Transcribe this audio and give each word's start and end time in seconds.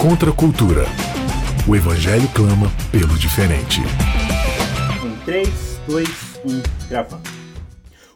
Contra 0.00 0.30
a 0.30 0.32
cultura. 0.32 0.84
O 1.66 1.74
Evangelho 1.74 2.28
clama 2.34 2.70
pelo 2.92 3.18
diferente. 3.18 3.80
Em 5.02 5.24
3, 5.24 5.80
2, 5.88 6.08
1, 6.44 6.88
gravando. 6.88 7.22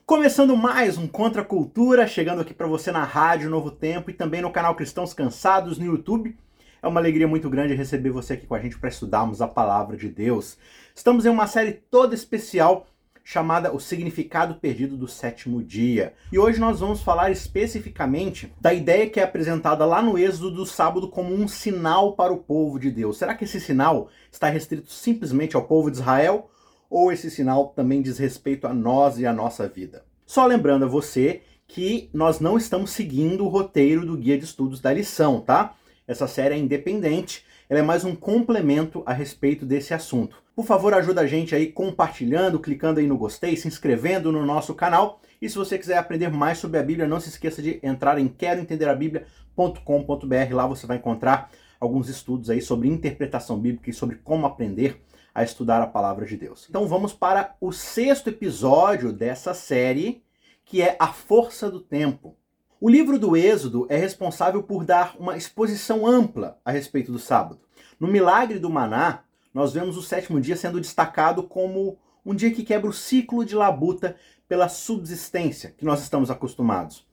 Começando 0.05 0.55
mais 0.57 0.99
um 0.99 1.09
Contra 1.09 1.41
a 1.41 1.45
Cultura, 1.45 2.07
chegando 2.07 2.43
aqui 2.43 2.53
para 2.53 2.67
você 2.67 2.93
na 2.93 3.03
Rádio 3.03 3.49
Novo 3.49 3.71
Tempo 3.71 4.11
e 4.11 4.15
também 4.15 4.43
no 4.43 4.53
canal 4.53 4.75
Cristãos 4.75 5.15
Cansados 5.15 5.79
no 5.79 5.87
YouTube. 5.87 6.37
É 6.83 6.87
uma 6.87 7.01
alegria 7.01 7.27
muito 7.27 7.49
grande 7.49 7.75
receber 7.75 8.11
você 8.11 8.35
aqui 8.35 8.47
com 8.47 8.55
a 8.55 8.61
gente 8.61 8.79
para 8.79 8.91
estudarmos 8.91 9.41
a 9.41 9.49
palavra 9.49 9.97
de 9.97 10.09
Deus. 10.09 10.59
Estamos 10.95 11.25
em 11.25 11.31
uma 11.31 11.47
série 11.47 11.73
toda 11.73 12.15
especial 12.15 12.87
chamada 13.31 13.73
O 13.73 13.79
Significado 13.79 14.57
Perdido 14.57 14.97
do 14.97 15.07
Sétimo 15.07 15.63
Dia. 15.63 16.15
E 16.33 16.39
hoje 16.41 16.59
nós 16.59 16.81
vamos 16.81 17.01
falar 17.01 17.31
especificamente 17.31 18.53
da 18.61 18.75
ideia 18.75 19.09
que 19.09 19.21
é 19.21 19.23
apresentada 19.23 19.87
lá 19.87 20.03
no 20.03 20.19
Êxodo 20.19 20.51
do 20.51 20.67
sábado 20.67 21.09
como 21.09 21.33
um 21.33 21.47
sinal 21.47 22.17
para 22.17 22.33
o 22.33 22.39
povo 22.39 22.77
de 22.77 22.91
Deus. 22.91 23.19
Será 23.19 23.37
que 23.37 23.45
esse 23.45 23.61
sinal 23.61 24.09
está 24.33 24.49
restrito 24.49 24.91
simplesmente 24.91 25.55
ao 25.55 25.63
povo 25.63 25.93
de 25.93 25.99
Israel? 25.99 26.51
Ou 26.91 27.13
esse 27.13 27.31
sinal 27.31 27.69
também 27.69 28.03
diz 28.03 28.19
respeito 28.19 28.67
a 28.67 28.75
nós 28.75 29.17
e 29.17 29.25
a 29.25 29.33
nossa 29.33 29.69
vida? 29.69 30.05
Só 30.27 30.45
lembrando 30.45 30.87
a 30.87 30.89
você 30.89 31.43
que 31.69 32.11
nós 32.13 32.41
não 32.41 32.57
estamos 32.57 32.91
seguindo 32.91 33.45
o 33.45 33.49
roteiro 33.49 34.05
do 34.05 34.17
guia 34.17 34.37
de 34.37 34.45
estudos 34.45 34.81
da 34.81 34.93
lição, 34.93 35.41
tá? 35.41 35.77
Essa 36.05 36.27
série 36.27 36.57
é 36.57 36.59
independente, 36.59 37.45
ela 37.69 37.79
é 37.79 37.85
mais 37.85 38.05
um 38.05 38.17
complemento 38.17 39.05
a 39.07 39.13
respeito 39.13 39.65
desse 39.65 39.95
assunto. 39.95 40.43
Por 40.61 40.67
favor, 40.67 40.93
ajuda 40.93 41.23
a 41.23 41.27
gente 41.27 41.55
aí 41.55 41.73
compartilhando, 41.73 42.61
clicando 42.61 43.01
aí 43.01 43.07
no 43.07 43.17
gostei, 43.17 43.57
se 43.57 43.67
inscrevendo 43.67 44.31
no 44.31 44.45
nosso 44.45 44.75
canal. 44.75 45.19
E 45.41 45.49
se 45.49 45.57
você 45.57 45.79
quiser 45.79 45.97
aprender 45.97 46.29
mais 46.29 46.59
sobre 46.59 46.79
a 46.79 46.83
Bíblia, 46.83 47.09
não 47.09 47.19
se 47.19 47.31
esqueça 47.31 47.63
de 47.63 47.81
entrar 47.83 48.19
em 48.19 48.29
queroentenderabiblia.com.br. 48.29 50.55
Lá 50.55 50.67
você 50.67 50.87
vai 50.87 50.99
encontrar 50.99 51.51
alguns 51.81 52.11
estudos 52.11 52.51
aí 52.51 52.61
sobre 52.61 52.89
interpretação 52.89 53.59
bíblica 53.59 53.89
e 53.89 53.95
sobre 53.95 54.17
como 54.17 54.45
aprender 54.45 55.03
a 55.35 55.43
estudar 55.43 55.81
a 55.81 55.87
palavra 55.87 56.27
de 56.27 56.37
Deus. 56.37 56.67
Então 56.69 56.87
vamos 56.87 57.15
para 57.15 57.57
o 57.59 57.73
sexto 57.73 58.29
episódio 58.29 59.15
dessa 59.15 59.55
série, 59.55 60.23
que 60.67 60.83
é 60.83 60.95
A 61.01 61.07
Força 61.07 61.71
do 61.71 61.81
Tempo. 61.81 62.37
O 62.79 62.91
livro 62.91 63.19
do 63.19 63.35
Êxodo 63.35 63.87
é 63.89 63.97
responsável 63.97 64.63
por 64.63 64.85
dar 64.85 65.17
uma 65.19 65.39
exposição 65.39 66.07
ampla 66.07 66.59
a 66.63 66.71
respeito 66.71 67.11
do 67.11 67.19
sábado. 67.19 67.63
No 67.99 68.07
milagre 68.07 68.59
do 68.59 68.69
maná, 68.69 69.25
nós 69.53 69.73
vemos 69.73 69.97
o 69.97 70.03
sétimo 70.03 70.41
dia 70.41 70.57
sendo 70.57 70.81
destacado 70.81 71.43
como 71.43 71.99
um 72.25 72.35
dia 72.35 72.53
que 72.53 72.63
quebra 72.63 72.89
o 72.89 72.93
ciclo 72.93 73.45
de 73.45 73.55
labuta 73.55 74.17
pela 74.49 74.69
subsistência 74.69 75.75
que 75.77 75.85
nós 75.85 76.03
estamos 76.03 76.31
acostumados. 76.31 77.07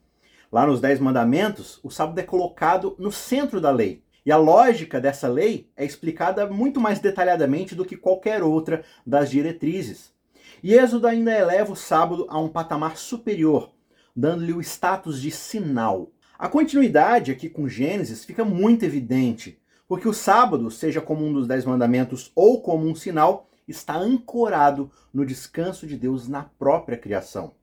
Lá 0.51 0.65
nos 0.65 0.79
Dez 0.79 0.99
Mandamentos, 0.99 1.79
o 1.83 1.89
sábado 1.89 2.19
é 2.19 2.23
colocado 2.23 2.95
no 2.97 3.11
centro 3.11 3.59
da 3.59 3.71
lei. 3.71 4.03
E 4.25 4.31
a 4.31 4.37
lógica 4.37 4.99
dessa 4.99 5.27
lei 5.27 5.69
é 5.75 5.85
explicada 5.85 6.47
muito 6.47 6.81
mais 6.81 6.99
detalhadamente 6.99 7.73
do 7.73 7.85
que 7.85 7.95
qualquer 7.95 8.43
outra 8.43 8.83
das 9.05 9.29
diretrizes. 9.29 10.13
E 10.61 10.73
Êxodo 10.73 11.07
ainda 11.07 11.31
eleva 11.31 11.71
o 11.71 11.77
sábado 11.77 12.25
a 12.29 12.37
um 12.39 12.49
patamar 12.49 12.97
superior, 12.97 13.71
dando-lhe 14.15 14.53
o 14.53 14.61
status 14.61 15.21
de 15.21 15.31
sinal. 15.31 16.11
A 16.37 16.49
continuidade 16.49 17.31
aqui 17.31 17.49
com 17.49 17.69
Gênesis 17.69 18.25
fica 18.25 18.43
muito 18.43 18.83
evidente, 18.83 19.59
porque 19.87 20.07
o 20.07 20.13
sábado, 20.13 20.69
seja 20.69 20.99
como 20.99 21.25
um 21.25 21.33
dos 21.33 21.47
dez 21.47 21.63
mandamentos 21.65 22.31
ou 22.35 22.61
como 22.61 22.87
um 22.87 22.95
sinal, 22.95 23.49
está 23.67 23.95
ancorado 23.97 24.91
no 25.13 25.25
descanso 25.25 25.87
de 25.87 25.97
Deus 25.97 26.27
na 26.27 26.43
própria 26.43 26.97
criação. 26.97 27.53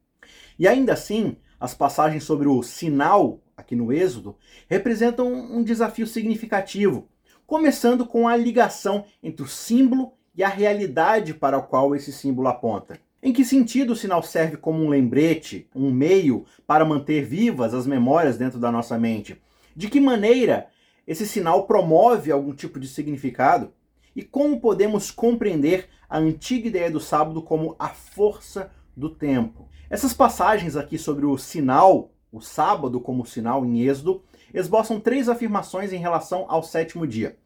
E 0.59 0.67
ainda 0.67 0.93
assim, 0.93 1.37
as 1.59 1.75
passagens 1.75 2.25
sobre 2.25 2.49
o 2.49 2.63
sinal, 2.63 3.41
aqui 3.57 3.77
no 3.77 3.93
Êxodo, 3.93 4.37
representam 4.69 5.33
um 5.33 5.63
desafio 5.63 6.07
significativo, 6.07 7.09
começando 7.47 8.07
com 8.07 8.27
a 8.27 8.37
ligação 8.37 9.05
entre 9.23 9.45
o 9.45 9.49
símbolo 9.49 10.13
e 10.35 10.43
a 10.43 10.49
realidade 10.49 11.35
para 11.35 11.59
a 11.59 11.63
qual 11.63 11.95
esse 11.95 12.13
símbolo 12.13 12.49
aponta. 12.49 12.99
Em 13.23 13.33
que 13.33 13.45
sentido 13.45 13.95
o 13.95 13.97
sinal 13.97 14.23
serve 14.23 14.57
como 14.57 14.83
um 14.83 14.89
lembrete, 14.89 15.67
um 15.75 15.91
meio 15.91 16.45
para 16.67 16.85
manter 16.85 17.25
vivas 17.25 17.73
as 17.73 17.87
memórias 17.87 18.37
dentro 18.37 18.59
da 18.59 18.71
nossa 18.71 18.99
mente? 18.99 19.41
De 19.75 19.89
que 19.89 19.99
maneira 19.99 20.69
esse 21.07 21.27
sinal 21.27 21.67
promove 21.67 22.33
algum 22.33 22.55
tipo 22.55 22.81
de 22.81 22.89
significado? 22.89 23.73
E 24.15 24.23
como 24.23 24.61
podemos 24.61 25.11
compreender 25.11 25.89
a 26.09 26.19
antiga 26.19 26.69
ideia 26.69 26.91
do 26.91 27.01
sábado 27.01 27.43
como 27.43 27.75
a 27.79 27.89
força 27.89 28.71
do 28.97 29.11
tempo? 29.11 29.69
Essas 29.91 30.15
passagens 30.15 30.77
aqui 30.77 30.97
sobre 30.97 31.27
o 31.27 31.37
sinal, 31.37 32.13
o 32.33 32.41
sábado 32.41 33.01
como 33.01 33.27
sinal 33.27 33.65
em 33.65 33.81
Êxodo, 33.81 34.23
esboçam 34.53 35.01
três 35.01 35.29
afirmações 35.29 35.93
em 35.93 35.99
relação 35.99 36.47
ao 36.49 36.63
sétimo 36.63 37.07
dia. 37.07 37.37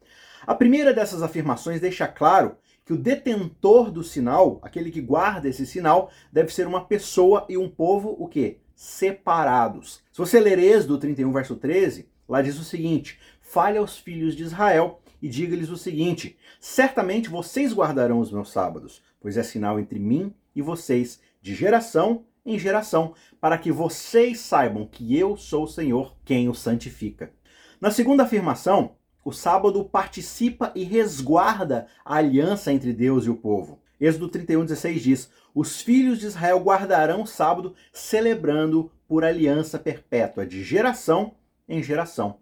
A 0.45 0.55
primeira 0.55 0.93
dessas 0.93 1.21
afirmações 1.21 1.81
deixa 1.81 2.07
claro 2.07 2.55
que 2.85 2.93
o 2.93 2.97
detentor 2.97 3.91
do 3.91 4.03
sinal, 4.03 4.59
aquele 4.63 4.89
que 4.89 5.01
guarda 5.01 5.47
esse 5.47 5.65
sinal, 5.65 6.09
deve 6.31 6.53
ser 6.53 6.65
uma 6.65 6.85
pessoa 6.85 7.45
e 7.49 7.57
um 7.57 7.69
povo 7.69 8.15
o 8.17 8.27
quê? 8.27 8.57
Separados. 8.73 10.01
Se 10.11 10.17
você 10.17 10.39
ler 10.39 10.57
Êxodo 10.57 10.97
31, 10.97 11.31
verso 11.31 11.55
13, 11.55 12.09
lá 12.27 12.41
diz 12.41 12.57
o 12.57 12.63
seguinte: 12.63 13.19
Fale 13.49 13.79
aos 13.79 13.97
filhos 13.97 14.35
de 14.35 14.43
Israel 14.43 15.01
e 15.19 15.27
diga-lhes 15.27 15.71
o 15.71 15.75
seguinte: 15.75 16.37
Certamente 16.59 17.29
vocês 17.29 17.73
guardarão 17.73 18.19
os 18.19 18.31
meus 18.31 18.51
sábados, 18.51 19.01
pois 19.19 19.37
é 19.37 19.41
sinal 19.41 19.79
entre 19.79 19.97
mim 19.97 20.31
e 20.55 20.61
vocês, 20.61 21.19
de 21.41 21.55
geração 21.55 22.25
em 22.45 22.59
geração, 22.59 23.15
para 23.41 23.57
que 23.57 23.71
vocês 23.71 24.39
saibam 24.39 24.85
que 24.85 25.17
eu 25.17 25.35
sou 25.35 25.63
o 25.63 25.67
Senhor 25.67 26.15
quem 26.23 26.47
o 26.47 26.53
santifica. 26.53 27.33
Na 27.81 27.89
segunda 27.89 28.21
afirmação, 28.21 28.91
o 29.25 29.31
sábado 29.31 29.83
participa 29.83 30.71
e 30.75 30.83
resguarda 30.83 31.87
a 32.05 32.17
aliança 32.17 32.71
entre 32.71 32.93
Deus 32.93 33.25
e 33.25 33.31
o 33.31 33.35
povo. 33.35 33.81
Êxodo 33.99 34.29
31,16 34.29 34.99
diz: 34.99 35.31
Os 35.55 35.81
filhos 35.81 36.19
de 36.19 36.27
Israel 36.27 36.59
guardarão 36.59 37.23
o 37.23 37.27
sábado, 37.27 37.73
celebrando 37.91 38.91
por 39.07 39.23
aliança 39.23 39.79
perpétua, 39.79 40.45
de 40.45 40.63
geração 40.63 41.33
em 41.67 41.81
geração. 41.81 42.37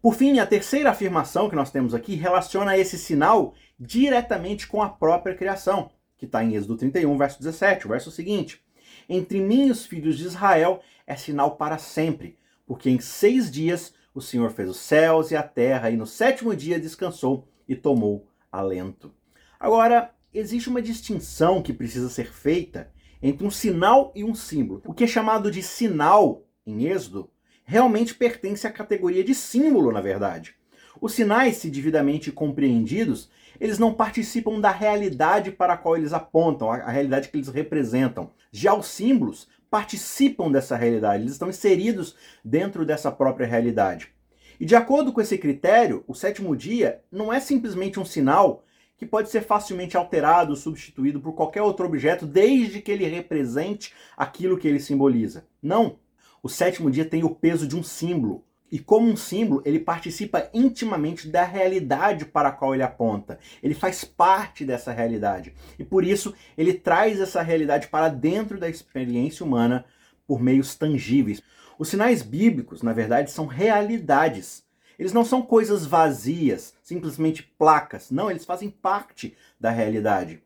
Por 0.00 0.14
fim, 0.14 0.38
a 0.38 0.46
terceira 0.46 0.90
afirmação 0.90 1.50
que 1.50 1.56
nós 1.56 1.72
temos 1.72 1.92
aqui 1.92 2.14
relaciona 2.14 2.78
esse 2.78 2.96
sinal 2.96 3.54
diretamente 3.78 4.68
com 4.68 4.80
a 4.80 4.88
própria 4.88 5.34
criação, 5.34 5.90
que 6.16 6.24
está 6.24 6.42
em 6.42 6.54
Êxodo 6.54 6.76
31, 6.76 7.18
verso 7.18 7.38
17, 7.38 7.86
o 7.86 7.88
verso 7.88 8.10
seguinte: 8.10 8.62
Entre 9.08 9.40
mim 9.40 9.66
e 9.66 9.70
os 9.70 9.86
filhos 9.86 10.16
de 10.16 10.24
Israel 10.24 10.80
é 11.04 11.16
sinal 11.16 11.56
para 11.56 11.78
sempre, 11.78 12.38
porque 12.64 12.88
em 12.88 13.00
seis 13.00 13.50
dias 13.50 13.92
o 14.14 14.20
Senhor 14.20 14.50
fez 14.50 14.68
os 14.68 14.78
céus 14.78 15.32
e 15.32 15.36
a 15.36 15.42
terra, 15.42 15.90
e 15.90 15.96
no 15.96 16.06
sétimo 16.06 16.54
dia 16.54 16.78
descansou 16.78 17.48
e 17.68 17.74
tomou 17.74 18.28
alento. 18.52 19.12
Agora, 19.58 20.14
existe 20.32 20.68
uma 20.68 20.80
distinção 20.80 21.60
que 21.60 21.72
precisa 21.72 22.08
ser 22.08 22.32
feita 22.32 22.92
entre 23.20 23.44
um 23.44 23.50
sinal 23.50 24.12
e 24.14 24.22
um 24.22 24.34
símbolo. 24.34 24.82
O 24.86 24.94
que 24.94 25.04
é 25.04 25.08
chamado 25.08 25.50
de 25.50 25.62
sinal 25.62 26.44
em 26.64 26.86
Êxodo 26.86 27.30
realmente 27.68 28.14
pertence 28.14 28.66
à 28.66 28.70
categoria 28.70 29.22
de 29.22 29.34
símbolo, 29.34 29.92
na 29.92 30.00
verdade. 30.00 30.54
Os 31.02 31.12
sinais, 31.12 31.58
se 31.58 31.68
devidamente 31.68 32.32
compreendidos, 32.32 33.28
eles 33.60 33.78
não 33.78 33.92
participam 33.92 34.58
da 34.58 34.70
realidade 34.70 35.50
para 35.50 35.74
a 35.74 35.76
qual 35.76 35.94
eles 35.94 36.14
apontam, 36.14 36.72
a 36.72 36.90
realidade 36.90 37.28
que 37.28 37.36
eles 37.36 37.48
representam. 37.48 38.30
Já 38.50 38.72
os 38.72 38.86
símbolos 38.86 39.48
participam 39.70 40.50
dessa 40.50 40.76
realidade, 40.76 41.22
eles 41.22 41.32
estão 41.32 41.50
inseridos 41.50 42.16
dentro 42.42 42.86
dessa 42.86 43.12
própria 43.12 43.46
realidade. 43.46 44.14
E 44.58 44.64
de 44.64 44.74
acordo 44.74 45.12
com 45.12 45.20
esse 45.20 45.36
critério, 45.36 46.02
o 46.08 46.14
sétimo 46.14 46.56
dia 46.56 47.02
não 47.12 47.30
é 47.30 47.38
simplesmente 47.38 48.00
um 48.00 48.04
sinal 48.04 48.64
que 48.96 49.04
pode 49.04 49.28
ser 49.28 49.42
facilmente 49.42 49.94
alterado, 49.94 50.56
substituído 50.56 51.20
por 51.20 51.34
qualquer 51.34 51.60
outro 51.60 51.84
objeto, 51.84 52.24
desde 52.24 52.80
que 52.80 52.90
ele 52.90 53.06
represente 53.06 53.92
aquilo 54.16 54.56
que 54.56 54.66
ele 54.66 54.80
simboliza. 54.80 55.46
Não. 55.62 55.98
O 56.42 56.48
sétimo 56.48 56.90
dia 56.90 57.04
tem 57.04 57.24
o 57.24 57.30
peso 57.30 57.66
de 57.66 57.76
um 57.76 57.82
símbolo, 57.82 58.44
e 58.70 58.78
como 58.78 59.08
um 59.08 59.16
símbolo, 59.16 59.62
ele 59.64 59.78
participa 59.78 60.50
intimamente 60.52 61.28
da 61.28 61.42
realidade 61.42 62.26
para 62.26 62.50
a 62.50 62.52
qual 62.52 62.74
ele 62.74 62.82
aponta. 62.82 63.38
Ele 63.62 63.74
faz 63.74 64.04
parte 64.04 64.64
dessa 64.64 64.92
realidade. 64.92 65.54
E 65.78 65.84
por 65.84 66.04
isso, 66.04 66.34
ele 66.56 66.74
traz 66.74 67.18
essa 67.18 67.40
realidade 67.40 67.88
para 67.88 68.10
dentro 68.10 68.58
da 68.58 68.68
experiência 68.68 69.44
humana 69.44 69.86
por 70.26 70.40
meios 70.40 70.74
tangíveis. 70.74 71.42
Os 71.78 71.88
sinais 71.88 72.20
bíblicos, 72.20 72.82
na 72.82 72.92
verdade, 72.92 73.30
são 73.30 73.46
realidades. 73.46 74.62
Eles 74.98 75.14
não 75.14 75.24
são 75.24 75.40
coisas 75.40 75.86
vazias, 75.86 76.74
simplesmente 76.82 77.42
placas. 77.42 78.10
Não, 78.10 78.30
eles 78.30 78.44
fazem 78.44 78.68
parte 78.68 79.34
da 79.58 79.70
realidade. 79.70 80.42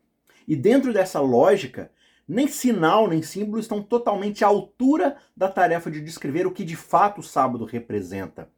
E 0.47 0.55
dentro 0.55 0.93
dessa 0.93 1.21
lógica, 1.21 1.91
nem 2.29 2.47
sinal 2.47 3.09
nem 3.09 3.23
símbolo 3.23 3.59
estão 3.59 3.83
totalmente 3.83 4.45
à 4.45 4.49
altura 4.49 5.17
da 5.37 5.49
tarefa 5.49 5.91
de 5.91 6.01
descrever 6.01 6.47
o 6.47 6.53
que 6.53 6.65
de 6.65 6.77
fato 6.77 7.21
o 7.21 7.25
sábado 7.25 7.65
representa. 7.65 8.49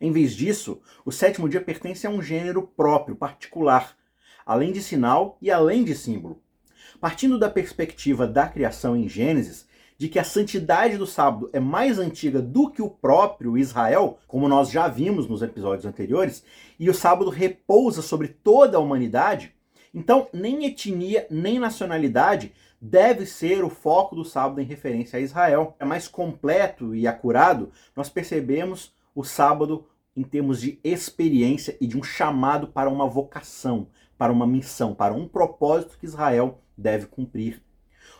Em 0.00 0.12
vez 0.12 0.34
disso, 0.34 0.80
o 1.04 1.12
sétimo 1.12 1.48
dia 1.48 1.60
pertence 1.60 2.06
a 2.06 2.10
um 2.10 2.20
gênero 2.20 2.62
próprio, 2.62 3.16
particular, 3.16 3.96
além 4.44 4.72
de 4.72 4.82
sinal 4.82 5.38
e 5.40 5.50
além 5.50 5.84
de 5.84 5.94
símbolo. 5.94 6.42
Partindo 7.00 7.38
da 7.38 7.48
perspectiva 7.48 8.26
da 8.26 8.46
criação 8.46 8.96
em 8.96 9.08
Gênesis, 9.08 9.66
de 9.96 10.08
que 10.08 10.18
a 10.18 10.24
santidade 10.24 10.98
do 10.98 11.06
sábado 11.06 11.48
é 11.52 11.60
mais 11.60 11.98
antiga 11.98 12.42
do 12.42 12.68
que 12.70 12.82
o 12.82 12.90
próprio 12.90 13.56
Israel, 13.56 14.18
como 14.26 14.48
nós 14.48 14.70
já 14.70 14.88
vimos 14.88 15.28
nos 15.28 15.40
episódios 15.40 15.86
anteriores, 15.86 16.44
e 16.78 16.90
o 16.90 16.94
sábado 16.94 17.30
repousa 17.30 18.02
sobre 18.02 18.28
toda 18.28 18.76
a 18.76 18.80
humanidade, 18.80 19.54
então 19.92 20.28
nem 20.32 20.66
etnia 20.66 21.26
nem 21.30 21.58
nacionalidade 21.58 22.52
deve 22.84 23.24
ser 23.24 23.64
o 23.64 23.70
foco 23.70 24.14
do 24.14 24.26
sábado 24.26 24.60
em 24.60 24.64
referência 24.64 25.18
a 25.18 25.22
Israel. 25.22 25.74
É 25.80 25.86
mais 25.86 26.06
completo 26.06 26.94
e 26.94 27.06
acurado, 27.06 27.70
nós 27.96 28.10
percebemos 28.10 28.94
o 29.14 29.24
sábado 29.24 29.86
em 30.14 30.22
termos 30.22 30.60
de 30.60 30.78
experiência 30.84 31.76
e 31.80 31.86
de 31.86 31.96
um 31.96 32.02
chamado 32.02 32.68
para 32.68 32.90
uma 32.90 33.08
vocação, 33.08 33.88
para 34.18 34.32
uma 34.32 34.46
missão, 34.46 34.94
para 34.94 35.14
um 35.14 35.26
propósito 35.26 35.96
que 35.98 36.04
Israel 36.04 36.60
deve 36.76 37.06
cumprir. 37.06 37.62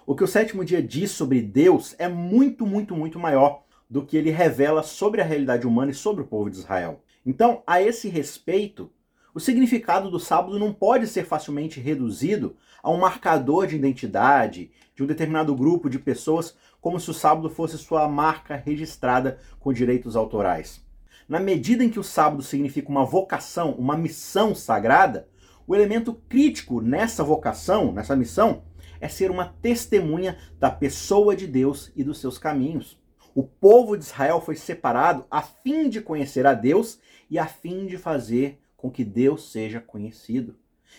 O 0.06 0.16
que 0.16 0.24
o 0.24 0.28
sétimo 0.28 0.64
dia 0.64 0.82
diz 0.82 1.10
sobre 1.10 1.42
Deus 1.42 1.94
é 1.98 2.08
muito, 2.08 2.66
muito, 2.66 2.96
muito 2.96 3.18
maior 3.18 3.64
do 3.88 4.04
que 4.04 4.16
ele 4.16 4.30
revela 4.30 4.82
sobre 4.82 5.20
a 5.20 5.24
realidade 5.24 5.66
humana 5.66 5.90
e 5.90 5.94
sobre 5.94 6.22
o 6.22 6.26
povo 6.26 6.48
de 6.48 6.56
Israel. 6.56 7.02
Então, 7.24 7.62
a 7.66 7.82
esse 7.82 8.08
respeito, 8.08 8.90
o 9.34 9.40
significado 9.40 10.08
do 10.10 10.20
sábado 10.20 10.60
não 10.60 10.72
pode 10.72 11.08
ser 11.08 11.24
facilmente 11.24 11.80
reduzido 11.80 12.56
a 12.80 12.90
um 12.90 12.98
marcador 12.98 13.66
de 13.66 13.74
identidade 13.74 14.70
de 14.94 15.02
um 15.02 15.06
determinado 15.06 15.52
grupo 15.56 15.90
de 15.90 15.98
pessoas, 15.98 16.56
como 16.80 17.00
se 17.00 17.10
o 17.10 17.14
sábado 17.14 17.50
fosse 17.50 17.76
sua 17.76 18.08
marca 18.08 18.54
registrada 18.54 19.40
com 19.58 19.72
direitos 19.72 20.14
autorais. 20.14 20.80
Na 21.28 21.40
medida 21.40 21.82
em 21.82 21.88
que 21.88 21.98
o 21.98 22.04
sábado 22.04 22.42
significa 22.42 22.88
uma 22.88 23.04
vocação, 23.04 23.72
uma 23.72 23.96
missão 23.96 24.54
sagrada, 24.54 25.26
o 25.66 25.74
elemento 25.74 26.14
crítico 26.28 26.80
nessa 26.80 27.24
vocação, 27.24 27.90
nessa 27.90 28.14
missão, 28.14 28.62
é 29.00 29.08
ser 29.08 29.32
uma 29.32 29.46
testemunha 29.60 30.38
da 30.60 30.70
pessoa 30.70 31.34
de 31.34 31.48
Deus 31.48 31.90
e 31.96 32.04
dos 32.04 32.18
seus 32.18 32.38
caminhos. 32.38 33.02
O 33.34 33.42
povo 33.42 33.96
de 33.96 34.04
Israel 34.04 34.40
foi 34.40 34.54
separado 34.54 35.24
a 35.28 35.42
fim 35.42 35.88
de 35.88 36.00
conhecer 36.00 36.46
a 36.46 36.54
Deus 36.54 37.00
e 37.28 37.36
a 37.36 37.46
fim 37.46 37.86
de 37.86 37.98
fazer 37.98 38.60
com 38.84 38.90
que 38.90 39.02
Deus 39.02 39.50
seja 39.50 39.80
conhecido. 39.80 40.56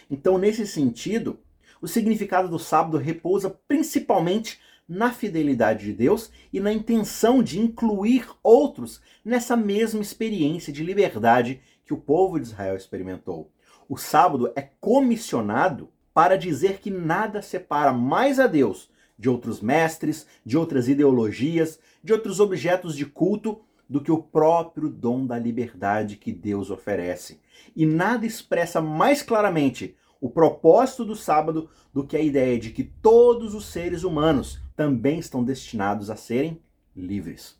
Então, 0.10 0.40
nesse 0.40 0.66
sentido, 0.66 1.38
o 1.80 1.88
significado 1.88 2.50
do 2.50 2.58
sábado 2.58 2.98
repousa 2.98 3.48
principalmente 3.68 4.60
na 4.90 5.14
fidelidade 5.14 5.86
de 5.86 5.94
Deus 5.94 6.32
e 6.52 6.60
na 6.60 6.74
intenção 6.74 7.44
de 7.44 7.60
incluir 7.60 8.28
outros 8.42 9.04
nessa 9.24 9.56
mesma 9.56 10.02
experiência 10.02 10.74
de 10.74 10.84
liberdade 10.84 11.62
que 11.86 11.94
o 11.94 11.98
povo 11.98 12.40
de 12.40 12.48
Israel 12.48 12.76
experimentou. 12.76 13.52
O 13.88 13.98
sábado 13.98 14.52
é 14.56 14.64
comissionado 14.64 15.88
para 16.12 16.40
dizer 16.40 16.80
que 16.80 16.90
nada 16.90 17.40
separa 17.44 17.94
mais 17.94 18.40
a 18.40 18.48
Deus 18.48 18.90
de 19.16 19.30
outros 19.30 19.62
mestres, 19.62 20.26
de 20.44 20.58
outras 20.58 20.90
ideologias, 20.90 21.80
de 22.04 22.14
outros 22.14 22.40
objetos 22.40 22.96
de 22.96 23.06
culto 23.06 23.62
do 23.90 24.02
que 24.02 24.12
o 24.12 24.22
próprio 24.22 24.90
dom 24.90 25.26
da 25.26 25.38
liberdade 25.38 26.16
que 26.16 26.32
Deus 26.32 26.70
oferece. 26.70 27.40
E 27.76 27.86
nada 27.86 28.26
expressa 28.26 28.82
mais 28.82 29.22
claramente 29.22 29.96
o 30.20 30.30
propósito 30.30 31.06
do 31.06 31.16
sábado 31.16 31.70
do 31.94 32.06
que 32.06 32.18
a 32.18 32.22
ideia 32.22 32.58
de 32.58 32.72
que 32.72 32.84
todos 32.84 33.54
os 33.54 33.66
seres 33.66 34.04
humanos 34.04 34.60
também 34.76 35.20
estão 35.20 35.44
destinados 35.44 36.10
a 36.10 36.16
serem 36.16 36.60
livres. 36.96 37.60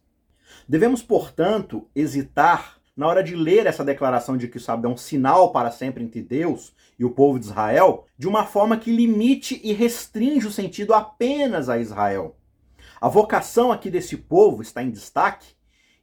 Devemos, 0.68 1.02
portanto, 1.02 1.88
hesitar 1.96 2.78
na 2.96 3.08
hora 3.08 3.22
de 3.22 3.36
ler 3.36 3.66
essa 3.66 3.84
declaração 3.84 4.38
de 4.38 4.48
que 4.48 4.58
o 4.58 4.62
sábado 4.62 4.88
é 4.88 4.90
um 4.90 4.98
sinal 4.98 5.52
para 5.52 5.70
sempre 5.70 6.04
entre 6.04 6.22
Deus 6.22 6.74
e 6.98 7.04
o 7.04 7.12
povo 7.12 7.38
de 7.38 7.46
Israel, 7.46 8.06
de 8.18 8.28
uma 8.28 8.46
forma 8.46 8.78
que 8.78 8.96
limite 8.96 9.60
e 9.64 9.74
restringe 9.74 10.48
o 10.48 10.52
sentido 10.52 10.94
apenas 10.94 11.68
a 11.68 11.78
Israel. 11.78 12.38
A 13.02 13.10
vocação 13.10 13.72
aqui 13.72 13.90
desse 13.90 14.16
povo 14.16 14.62
está 14.62 14.82
em 14.82 14.90
destaque 14.90 15.55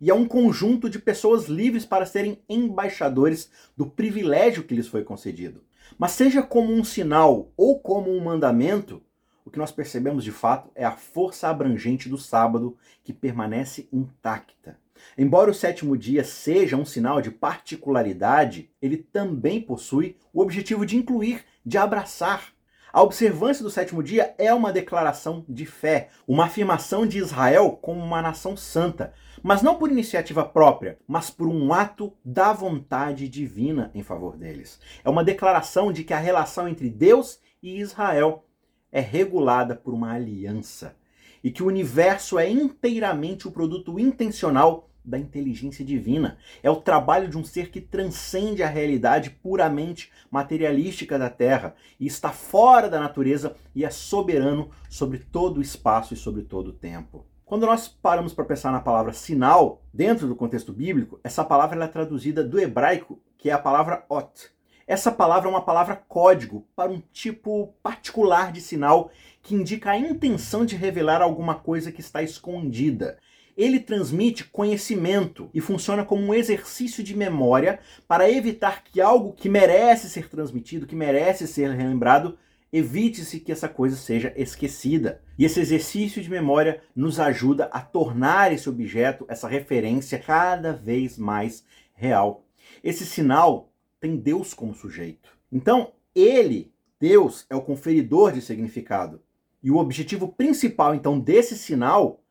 e 0.02 0.10
é 0.10 0.14
um 0.14 0.26
conjunto 0.26 0.90
de 0.90 0.98
pessoas 0.98 1.46
livres 1.46 1.86
para 1.86 2.04
serem 2.04 2.42
embaixadores 2.48 3.48
do 3.76 3.86
privilégio 3.86 4.64
que 4.64 4.74
lhes 4.74 4.88
foi 4.88 5.04
concedido. 5.04 5.62
Mas 5.96 6.10
seja 6.10 6.42
como 6.42 6.72
um 6.72 6.82
sinal 6.82 7.52
ou 7.56 7.78
como 7.78 8.10
um 8.10 8.18
mandamento, 8.18 9.00
o 9.44 9.50
que 9.50 9.60
nós 9.60 9.70
percebemos 9.70 10.24
de 10.24 10.32
fato 10.32 10.72
é 10.74 10.84
a 10.84 10.90
força 10.90 11.46
abrangente 11.46 12.08
do 12.08 12.18
sábado 12.18 12.76
que 13.04 13.12
permanece 13.12 13.88
intacta. 13.92 14.76
Embora 15.16 15.52
o 15.52 15.54
sétimo 15.54 15.96
dia 15.96 16.24
seja 16.24 16.76
um 16.76 16.84
sinal 16.84 17.22
de 17.22 17.30
particularidade, 17.30 18.70
ele 18.82 18.96
também 18.96 19.60
possui 19.60 20.16
o 20.32 20.40
objetivo 20.40 20.84
de 20.84 20.96
incluir, 20.96 21.44
de 21.64 21.78
abraçar. 21.78 22.52
A 22.92 23.02
observância 23.02 23.64
do 23.64 23.70
sétimo 23.70 24.02
dia 24.02 24.34
é 24.36 24.52
uma 24.52 24.70
declaração 24.70 25.46
de 25.48 25.64
fé, 25.64 26.10
uma 26.28 26.44
afirmação 26.44 27.06
de 27.06 27.16
Israel 27.16 27.78
como 27.80 28.04
uma 28.04 28.20
nação 28.20 28.54
santa, 28.54 29.14
mas 29.42 29.62
não 29.62 29.76
por 29.76 29.90
iniciativa 29.90 30.44
própria, 30.44 30.98
mas 31.08 31.30
por 31.30 31.48
um 31.48 31.72
ato 31.72 32.12
da 32.22 32.52
vontade 32.52 33.30
divina 33.30 33.90
em 33.94 34.02
favor 34.02 34.36
deles. 34.36 34.78
É 35.02 35.08
uma 35.08 35.24
declaração 35.24 35.90
de 35.90 36.04
que 36.04 36.12
a 36.12 36.18
relação 36.18 36.68
entre 36.68 36.90
Deus 36.90 37.40
e 37.62 37.80
Israel 37.80 38.44
é 38.92 39.00
regulada 39.00 39.74
por 39.74 39.94
uma 39.94 40.12
aliança 40.12 40.94
e 41.42 41.50
que 41.50 41.62
o 41.62 41.68
universo 41.68 42.38
é 42.38 42.46
inteiramente 42.50 43.48
o 43.48 43.52
produto 43.52 43.98
intencional 43.98 44.90
da 45.04 45.18
inteligência 45.18 45.84
divina. 45.84 46.38
É 46.62 46.70
o 46.70 46.76
trabalho 46.76 47.28
de 47.28 47.36
um 47.36 47.44
ser 47.44 47.70
que 47.70 47.80
transcende 47.80 48.62
a 48.62 48.68
realidade 48.68 49.30
puramente 49.30 50.10
materialística 50.30 51.18
da 51.18 51.28
Terra 51.28 51.74
e 51.98 52.06
está 52.06 52.30
fora 52.30 52.88
da 52.88 53.00
natureza 53.00 53.56
e 53.74 53.84
é 53.84 53.90
soberano 53.90 54.70
sobre 54.88 55.18
todo 55.18 55.58
o 55.58 55.62
espaço 55.62 56.14
e 56.14 56.16
sobre 56.16 56.42
todo 56.42 56.68
o 56.68 56.72
tempo. 56.72 57.26
Quando 57.44 57.66
nós 57.66 57.86
paramos 57.88 58.32
para 58.32 58.44
pensar 58.44 58.72
na 58.72 58.80
palavra 58.80 59.12
sinal, 59.12 59.82
dentro 59.92 60.26
do 60.26 60.36
contexto 60.36 60.72
bíblico, 60.72 61.20
essa 61.22 61.44
palavra 61.44 61.84
é 61.84 61.88
traduzida 61.88 62.42
do 62.42 62.58
hebraico, 62.58 63.20
que 63.36 63.50
é 63.50 63.52
a 63.52 63.58
palavra 63.58 64.06
ot, 64.08 64.50
essa 64.86 65.12
palavra 65.12 65.48
é 65.48 65.50
uma 65.50 65.62
palavra 65.62 65.96
código 65.96 66.66
para 66.74 66.90
um 66.90 67.00
tipo 67.12 67.74
particular 67.82 68.52
de 68.52 68.60
sinal 68.60 69.10
que 69.40 69.54
indica 69.54 69.90
a 69.90 69.98
intenção 69.98 70.64
de 70.64 70.76
revelar 70.76 71.22
alguma 71.22 71.54
coisa 71.54 71.92
que 71.92 72.00
está 72.00 72.22
escondida. 72.22 73.18
Ele 73.56 73.78
transmite 73.78 74.44
conhecimento 74.44 75.50
e 75.52 75.60
funciona 75.60 76.04
como 76.04 76.22
um 76.22 76.34
exercício 76.34 77.02
de 77.02 77.16
memória 77.16 77.80
para 78.08 78.30
evitar 78.30 78.82
que 78.84 79.00
algo 79.00 79.32
que 79.32 79.48
merece 79.48 80.08
ser 80.08 80.28
transmitido, 80.28 80.86
que 80.86 80.96
merece 80.96 81.46
ser 81.46 81.70
relembrado, 81.70 82.38
evite-se 82.72 83.38
que 83.40 83.52
essa 83.52 83.68
coisa 83.68 83.96
seja 83.96 84.32
esquecida. 84.36 85.20
E 85.38 85.44
esse 85.44 85.60
exercício 85.60 86.22
de 86.22 86.30
memória 86.30 86.82
nos 86.96 87.20
ajuda 87.20 87.64
a 87.66 87.80
tornar 87.80 88.52
esse 88.52 88.68
objeto, 88.68 89.26
essa 89.28 89.46
referência, 89.46 90.18
cada 90.18 90.72
vez 90.72 91.18
mais 91.18 91.64
real. 91.94 92.46
Esse 92.82 93.04
sinal 93.04 93.70
tem 94.00 94.16
Deus 94.16 94.54
como 94.54 94.74
sujeito. 94.74 95.30
Então, 95.50 95.92
ele, 96.14 96.72
Deus, 96.98 97.44
é 97.50 97.54
o 97.54 97.62
conferidor 97.62 98.32
de 98.32 98.40
significado. 98.40 99.20
E 99.62 99.70
o 99.70 99.76
objetivo 99.76 100.28
principal, 100.28 100.94
então, 100.94 101.20
desse 101.20 101.56
sinal 101.56 102.21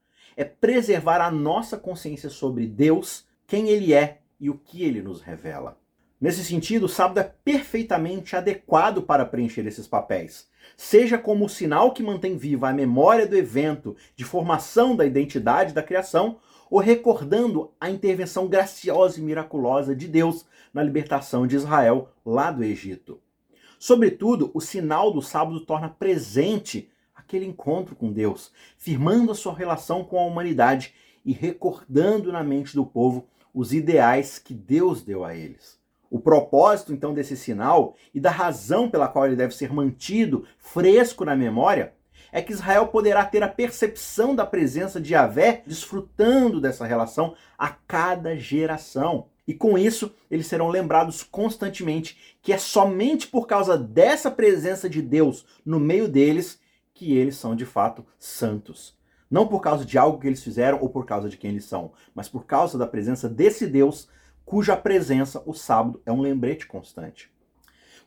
é 0.41 0.45
preservar 0.45 1.21
a 1.21 1.29
nossa 1.29 1.77
consciência 1.77 2.29
sobre 2.29 2.65
Deus, 2.65 3.25
quem 3.45 3.69
ele 3.69 3.93
é 3.93 4.21
e 4.39 4.49
o 4.49 4.57
que 4.57 4.83
ele 4.83 5.01
nos 5.01 5.21
revela. 5.21 5.77
Nesse 6.19 6.43
sentido, 6.43 6.85
o 6.85 6.89
sábado 6.89 7.19
é 7.19 7.23
perfeitamente 7.23 8.35
adequado 8.35 9.01
para 9.01 9.25
preencher 9.25 9.65
esses 9.65 9.87
papéis. 9.87 10.47
Seja 10.77 11.17
como 11.17 11.45
o 11.45 11.49
sinal 11.49 11.93
que 11.93 12.03
mantém 12.03 12.37
viva 12.37 12.69
a 12.69 12.73
memória 12.73 13.27
do 13.27 13.35
evento 13.35 13.95
de 14.15 14.23
formação 14.23 14.95
da 14.95 15.05
identidade 15.05 15.73
da 15.73 15.81
criação, 15.81 16.37
ou 16.69 16.79
recordando 16.79 17.71
a 17.79 17.89
intervenção 17.89 18.47
graciosa 18.47 19.19
e 19.19 19.23
miraculosa 19.23 19.95
de 19.95 20.07
Deus 20.07 20.45
na 20.73 20.81
libertação 20.81 21.45
de 21.45 21.55
Israel 21.55 22.09
lá 22.25 22.49
do 22.51 22.63
Egito. 22.63 23.19
Sobretudo, 23.77 24.51
o 24.53 24.61
sinal 24.61 25.11
do 25.11 25.21
sábado 25.21 25.59
torna 25.61 25.89
presente 25.89 26.90
aquele 27.31 27.45
encontro 27.45 27.95
com 27.95 28.11
Deus, 28.11 28.51
firmando 28.77 29.31
a 29.31 29.35
sua 29.35 29.55
relação 29.55 30.03
com 30.03 30.19
a 30.19 30.25
humanidade 30.25 30.93
e 31.23 31.31
recordando 31.31 32.29
na 32.29 32.43
mente 32.43 32.75
do 32.75 32.85
povo 32.85 33.25
os 33.53 33.73
ideais 33.73 34.37
que 34.37 34.53
Deus 34.53 35.01
deu 35.01 35.23
a 35.23 35.33
eles. 35.33 35.79
O 36.09 36.19
propósito, 36.19 36.91
então, 36.91 37.13
desse 37.13 37.37
sinal 37.37 37.95
e 38.13 38.19
da 38.19 38.29
razão 38.29 38.89
pela 38.89 39.07
qual 39.07 39.25
ele 39.25 39.37
deve 39.37 39.55
ser 39.55 39.71
mantido 39.73 40.45
fresco 40.57 41.23
na 41.23 41.33
memória 41.33 41.93
é 42.33 42.41
que 42.41 42.51
Israel 42.51 42.87
poderá 42.87 43.23
ter 43.23 43.43
a 43.43 43.47
percepção 43.47 44.35
da 44.35 44.45
presença 44.45 44.99
de 44.99 45.13
Yahvé, 45.13 45.63
desfrutando 45.65 46.59
dessa 46.59 46.85
relação 46.85 47.33
a 47.57 47.69
cada 47.69 48.35
geração. 48.35 49.27
E 49.47 49.53
com 49.53 49.77
isso, 49.77 50.13
eles 50.29 50.47
serão 50.47 50.69
lembrados 50.69 51.23
constantemente 51.23 52.37
que 52.41 52.51
é 52.51 52.57
somente 52.57 53.27
por 53.27 53.47
causa 53.47 53.77
dessa 53.77 54.29
presença 54.29 54.89
de 54.89 55.01
Deus 55.01 55.45
no 55.65 55.79
meio 55.79 56.07
deles 56.07 56.60
que 57.01 57.17
eles 57.17 57.35
são 57.35 57.55
de 57.55 57.65
fato 57.65 58.05
santos. 58.19 58.95
Não 59.27 59.47
por 59.47 59.59
causa 59.59 59.83
de 59.83 59.97
algo 59.97 60.19
que 60.19 60.27
eles 60.27 60.43
fizeram 60.43 60.79
ou 60.79 60.87
por 60.87 61.03
causa 61.03 61.29
de 61.29 61.35
quem 61.35 61.49
eles 61.49 61.65
são, 61.65 61.93
mas 62.13 62.29
por 62.29 62.45
causa 62.45 62.77
da 62.77 62.85
presença 62.85 63.27
desse 63.27 63.65
Deus, 63.65 64.07
cuja 64.45 64.77
presença 64.77 65.41
o 65.47 65.51
sábado 65.51 65.99
é 66.05 66.11
um 66.11 66.21
lembrete 66.21 66.67
constante. 66.67 67.31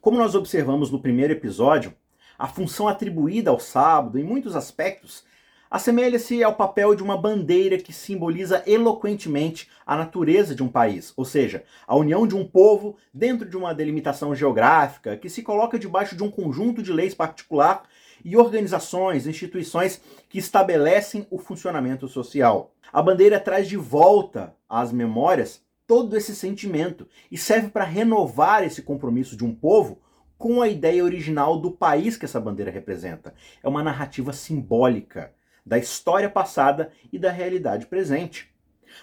Como 0.00 0.16
nós 0.16 0.36
observamos 0.36 0.92
no 0.92 1.02
primeiro 1.02 1.32
episódio, 1.32 1.92
a 2.38 2.46
função 2.46 2.86
atribuída 2.86 3.50
ao 3.50 3.58
sábado, 3.58 4.16
em 4.16 4.22
muitos 4.22 4.54
aspectos, 4.54 5.24
assemelha-se 5.68 6.44
ao 6.44 6.54
papel 6.54 6.94
de 6.94 7.02
uma 7.02 7.20
bandeira 7.20 7.76
que 7.78 7.92
simboliza 7.92 8.62
eloquentemente 8.64 9.68
a 9.84 9.96
natureza 9.96 10.54
de 10.54 10.62
um 10.62 10.68
país, 10.68 11.12
ou 11.16 11.24
seja, 11.24 11.64
a 11.84 11.96
união 11.96 12.28
de 12.28 12.36
um 12.36 12.46
povo 12.46 12.96
dentro 13.12 13.48
de 13.48 13.56
uma 13.56 13.74
delimitação 13.74 14.36
geográfica 14.36 15.16
que 15.16 15.28
se 15.28 15.42
coloca 15.42 15.80
debaixo 15.80 16.14
de 16.14 16.22
um 16.22 16.30
conjunto 16.30 16.80
de 16.80 16.92
leis 16.92 17.12
particular 17.12 17.82
e 18.24 18.36
organizações, 18.36 19.26
instituições 19.26 20.00
que 20.28 20.38
estabelecem 20.38 21.26
o 21.30 21.38
funcionamento 21.38 22.08
social. 22.08 22.74
A 22.92 23.02
bandeira 23.02 23.38
traz 23.38 23.68
de 23.68 23.76
volta 23.76 24.56
às 24.68 24.90
memórias 24.90 25.62
todo 25.86 26.16
esse 26.16 26.34
sentimento 26.34 27.06
e 27.30 27.36
serve 27.36 27.68
para 27.68 27.84
renovar 27.84 28.64
esse 28.64 28.82
compromisso 28.82 29.36
de 29.36 29.44
um 29.44 29.54
povo 29.54 30.00
com 30.38 30.62
a 30.62 30.68
ideia 30.68 31.04
original 31.04 31.60
do 31.60 31.70
país 31.70 32.16
que 32.16 32.24
essa 32.24 32.40
bandeira 32.40 32.70
representa. 32.70 33.34
É 33.62 33.68
uma 33.68 33.82
narrativa 33.82 34.32
simbólica 34.32 35.32
da 35.64 35.78
história 35.78 36.28
passada 36.28 36.90
e 37.12 37.18
da 37.18 37.30
realidade 37.30 37.86
presente. 37.86 38.52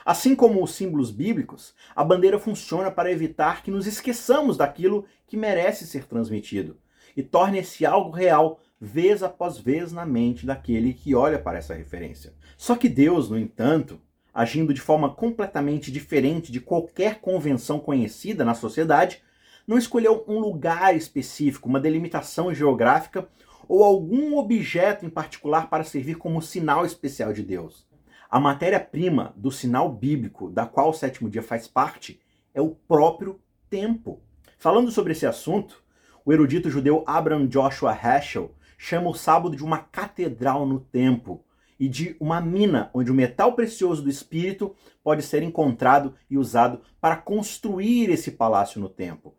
Assim 0.05 0.35
como 0.35 0.63
os 0.63 0.73
símbolos 0.73 1.11
bíblicos, 1.11 1.75
a 1.95 2.03
bandeira 2.03 2.39
funciona 2.39 2.89
para 2.89 3.11
evitar 3.11 3.61
que 3.61 3.71
nos 3.71 3.85
esqueçamos 3.87 4.57
daquilo 4.57 5.05
que 5.27 5.37
merece 5.37 5.85
ser 5.85 6.05
transmitido 6.05 6.77
e 7.15 7.21
torne-se 7.21 7.85
algo 7.85 8.09
real 8.11 8.59
vez 8.83 9.21
após 9.21 9.59
vez 9.59 9.91
na 9.91 10.07
mente 10.07 10.43
daquele 10.43 10.91
que 10.91 11.13
olha 11.13 11.37
para 11.37 11.59
essa 11.59 11.75
referência. 11.75 12.33
Só 12.57 12.75
que 12.75 12.89
Deus, 12.89 13.29
no 13.29 13.37
entanto, 13.37 14.01
agindo 14.33 14.73
de 14.73 14.81
forma 14.81 15.13
completamente 15.13 15.91
diferente 15.91 16.51
de 16.51 16.59
qualquer 16.59 17.19
convenção 17.19 17.79
conhecida 17.79 18.43
na 18.43 18.55
sociedade, 18.55 19.21
não 19.67 19.77
escolheu 19.77 20.25
um 20.27 20.39
lugar 20.39 20.95
específico, 20.95 21.69
uma 21.69 21.79
delimitação 21.79 22.51
geográfica 22.51 23.29
ou 23.67 23.83
algum 23.83 24.35
objeto 24.35 25.05
em 25.05 25.09
particular 25.09 25.69
para 25.69 25.83
servir 25.83 26.15
como 26.15 26.41
sinal 26.41 26.83
especial 26.83 27.31
de 27.31 27.43
Deus. 27.43 27.85
A 28.29 28.39
matéria-prima 28.39 29.31
do 29.37 29.51
sinal 29.51 29.91
bíblico, 29.91 30.49
da 30.49 30.65
qual 30.65 30.89
o 30.89 30.93
sétimo 30.93 31.29
dia 31.29 31.43
faz 31.43 31.67
parte, 31.67 32.19
é 32.53 32.61
o 32.61 32.71
próprio 32.71 33.39
tempo. 33.69 34.21
Falando 34.57 34.89
sobre 34.89 35.11
esse 35.11 35.27
assunto, 35.27 35.83
o 36.25 36.33
erudito 36.33 36.69
judeu 36.69 37.03
Abraham 37.05 37.45
Joshua 37.47 37.93
Heschel 37.93 38.55
chama 38.83 39.11
o 39.11 39.13
sábado 39.13 39.55
de 39.55 39.63
uma 39.63 39.77
catedral 39.77 40.65
no 40.65 40.79
tempo 40.79 41.45
e 41.79 41.87
de 41.87 42.15
uma 42.19 42.41
mina 42.41 42.89
onde 42.95 43.11
o 43.11 43.13
metal 43.13 43.53
precioso 43.53 44.01
do 44.01 44.09
espírito 44.09 44.75
pode 45.03 45.21
ser 45.21 45.43
encontrado 45.43 46.15
e 46.27 46.35
usado 46.35 46.81
para 46.99 47.15
construir 47.15 48.09
esse 48.09 48.31
palácio 48.31 48.81
no 48.81 48.89
tempo. 48.89 49.35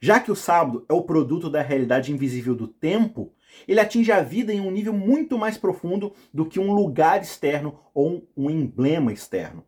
Já 0.00 0.18
que 0.18 0.32
o 0.32 0.34
sábado 0.34 0.86
é 0.88 0.94
o 0.94 1.02
produto 1.02 1.50
da 1.50 1.60
realidade 1.60 2.10
invisível 2.10 2.54
do 2.54 2.66
tempo, 2.66 3.34
ele 3.68 3.80
atinge 3.80 4.10
a 4.10 4.22
vida 4.22 4.50
em 4.50 4.62
um 4.62 4.70
nível 4.70 4.94
muito 4.94 5.36
mais 5.36 5.58
profundo 5.58 6.14
do 6.32 6.46
que 6.46 6.58
um 6.58 6.72
lugar 6.72 7.20
externo 7.20 7.78
ou 7.92 8.26
um 8.34 8.48
emblema 8.48 9.12
externo. 9.12 9.62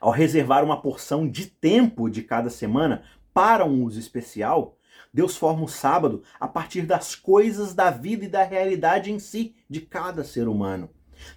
Ao 0.00 0.10
reservar 0.10 0.64
uma 0.64 0.82
porção 0.82 1.28
de 1.28 1.46
tempo 1.46 2.10
de 2.10 2.20
cada 2.22 2.50
semana 2.50 3.04
para 3.32 3.64
um 3.64 3.84
uso 3.84 4.00
especial, 4.00 4.76
Deus 5.14 5.36
forma 5.36 5.64
o 5.64 5.68
sábado 5.68 6.22
a 6.40 6.48
partir 6.48 6.82
das 6.82 7.14
coisas 7.14 7.74
da 7.74 7.90
vida 7.90 8.24
e 8.24 8.28
da 8.28 8.42
realidade 8.42 9.12
em 9.12 9.18
si 9.18 9.54
de 9.68 9.82
cada 9.82 10.24
ser 10.24 10.48
humano. 10.48 10.88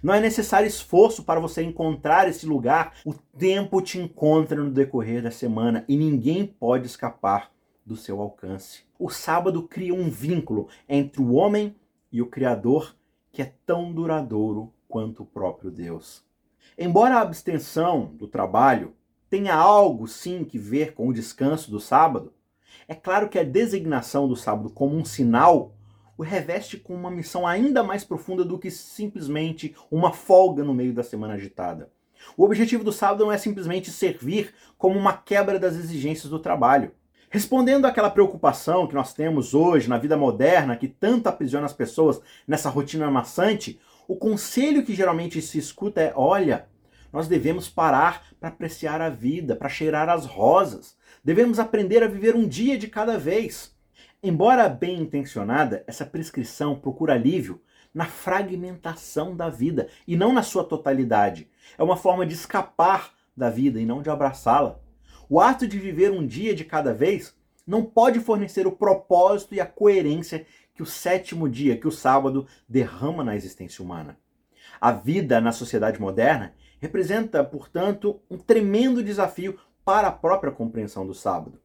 Não 0.02 0.14
é 0.14 0.20
necessário 0.20 0.66
esforço 0.66 1.24
para 1.24 1.38
você 1.38 1.62
encontrar 1.62 2.26
esse 2.26 2.46
lugar, 2.46 2.94
o 3.04 3.12
tempo 3.12 3.82
te 3.82 3.98
encontra 3.98 4.62
no 4.62 4.70
decorrer 4.70 5.22
da 5.22 5.30
semana 5.30 5.84
e 5.86 5.96
ninguém 5.96 6.46
pode 6.46 6.86
escapar 6.86 7.52
do 7.84 7.96
seu 7.96 8.20
alcance. 8.20 8.82
O 8.98 9.10
sábado 9.10 9.62
cria 9.62 9.94
um 9.94 10.08
vínculo 10.08 10.68
entre 10.88 11.20
o 11.20 11.34
homem 11.34 11.76
e 12.10 12.22
o 12.22 12.26
Criador 12.26 12.96
que 13.30 13.42
é 13.42 13.52
tão 13.66 13.92
duradouro 13.92 14.72
quanto 14.88 15.22
o 15.22 15.26
próprio 15.26 15.70
Deus. 15.70 16.24
Embora 16.78 17.16
a 17.16 17.20
abstenção 17.20 18.06
do 18.14 18.26
trabalho 18.26 18.94
tenha 19.28 19.54
algo 19.54 20.08
sim 20.08 20.44
que 20.44 20.58
ver 20.58 20.94
com 20.94 21.08
o 21.08 21.12
descanso 21.12 21.70
do 21.70 21.78
sábado, 21.78 22.32
é 22.88 22.94
claro 22.94 23.28
que 23.28 23.38
a 23.38 23.44
designação 23.44 24.28
do 24.28 24.36
sábado 24.36 24.70
como 24.70 24.96
um 24.96 25.04
sinal 25.04 25.72
o 26.18 26.22
reveste 26.22 26.78
com 26.78 26.94
uma 26.94 27.10
missão 27.10 27.46
ainda 27.46 27.82
mais 27.82 28.02
profunda 28.02 28.44
do 28.44 28.58
que 28.58 28.70
simplesmente 28.70 29.76
uma 29.90 30.12
folga 30.12 30.64
no 30.64 30.72
meio 30.72 30.94
da 30.94 31.02
semana 31.02 31.34
agitada. 31.34 31.90
O 32.36 32.44
objetivo 32.44 32.82
do 32.82 32.92
sábado 32.92 33.24
não 33.24 33.32
é 33.32 33.38
simplesmente 33.38 33.90
servir 33.90 34.54
como 34.78 34.98
uma 34.98 35.12
quebra 35.12 35.58
das 35.58 35.74
exigências 35.76 36.30
do 36.30 36.38
trabalho. 36.38 36.92
Respondendo 37.28 37.84
àquela 37.84 38.08
preocupação 38.08 38.86
que 38.86 38.94
nós 38.94 39.12
temos 39.12 39.52
hoje 39.52 39.88
na 39.88 39.98
vida 39.98 40.16
moderna, 40.16 40.76
que 40.76 40.88
tanto 40.88 41.26
aprisiona 41.26 41.66
as 41.66 41.72
pessoas 41.72 42.20
nessa 42.46 42.70
rotina 42.70 43.10
maçante, 43.10 43.78
o 44.08 44.16
conselho 44.16 44.84
que 44.84 44.94
geralmente 44.94 45.42
se 45.42 45.58
escuta 45.58 46.00
é: 46.00 46.12
olha, 46.16 46.66
nós 47.12 47.28
devemos 47.28 47.68
parar 47.68 48.24
para 48.40 48.48
apreciar 48.48 49.00
a 49.00 49.10
vida, 49.10 49.54
para 49.54 49.68
cheirar 49.68 50.08
as 50.08 50.24
rosas. 50.24 50.95
Devemos 51.26 51.58
aprender 51.58 52.04
a 52.04 52.06
viver 52.06 52.36
um 52.36 52.46
dia 52.46 52.78
de 52.78 52.86
cada 52.86 53.18
vez. 53.18 53.74
Embora 54.22 54.68
bem 54.68 55.00
intencionada, 55.00 55.82
essa 55.84 56.06
prescrição 56.06 56.78
procura 56.78 57.14
alívio 57.14 57.60
na 57.92 58.04
fragmentação 58.04 59.34
da 59.34 59.48
vida 59.48 59.88
e 60.06 60.16
não 60.16 60.32
na 60.32 60.44
sua 60.44 60.62
totalidade. 60.62 61.50
É 61.76 61.82
uma 61.82 61.96
forma 61.96 62.24
de 62.24 62.34
escapar 62.34 63.12
da 63.36 63.50
vida 63.50 63.80
e 63.80 63.84
não 63.84 64.02
de 64.02 64.08
abraçá-la. 64.08 64.78
O 65.28 65.40
ato 65.40 65.66
de 65.66 65.80
viver 65.80 66.12
um 66.12 66.24
dia 66.24 66.54
de 66.54 66.64
cada 66.64 66.94
vez 66.94 67.34
não 67.66 67.84
pode 67.84 68.20
fornecer 68.20 68.64
o 68.64 68.76
propósito 68.76 69.52
e 69.52 69.60
a 69.60 69.66
coerência 69.66 70.46
que 70.76 70.82
o 70.84 70.86
sétimo 70.86 71.48
dia, 71.48 71.76
que 71.76 71.88
o 71.88 71.90
sábado, 71.90 72.46
derrama 72.68 73.24
na 73.24 73.34
existência 73.34 73.84
humana. 73.84 74.16
A 74.80 74.92
vida 74.92 75.40
na 75.40 75.50
sociedade 75.50 76.00
moderna 76.00 76.54
representa, 76.78 77.42
portanto, 77.42 78.20
um 78.30 78.38
tremendo 78.38 79.02
desafio 79.02 79.58
para 79.86 80.08
a 80.08 80.12
própria 80.12 80.50
compreensão 80.50 81.06
do 81.06 81.14
sábado. 81.14 81.60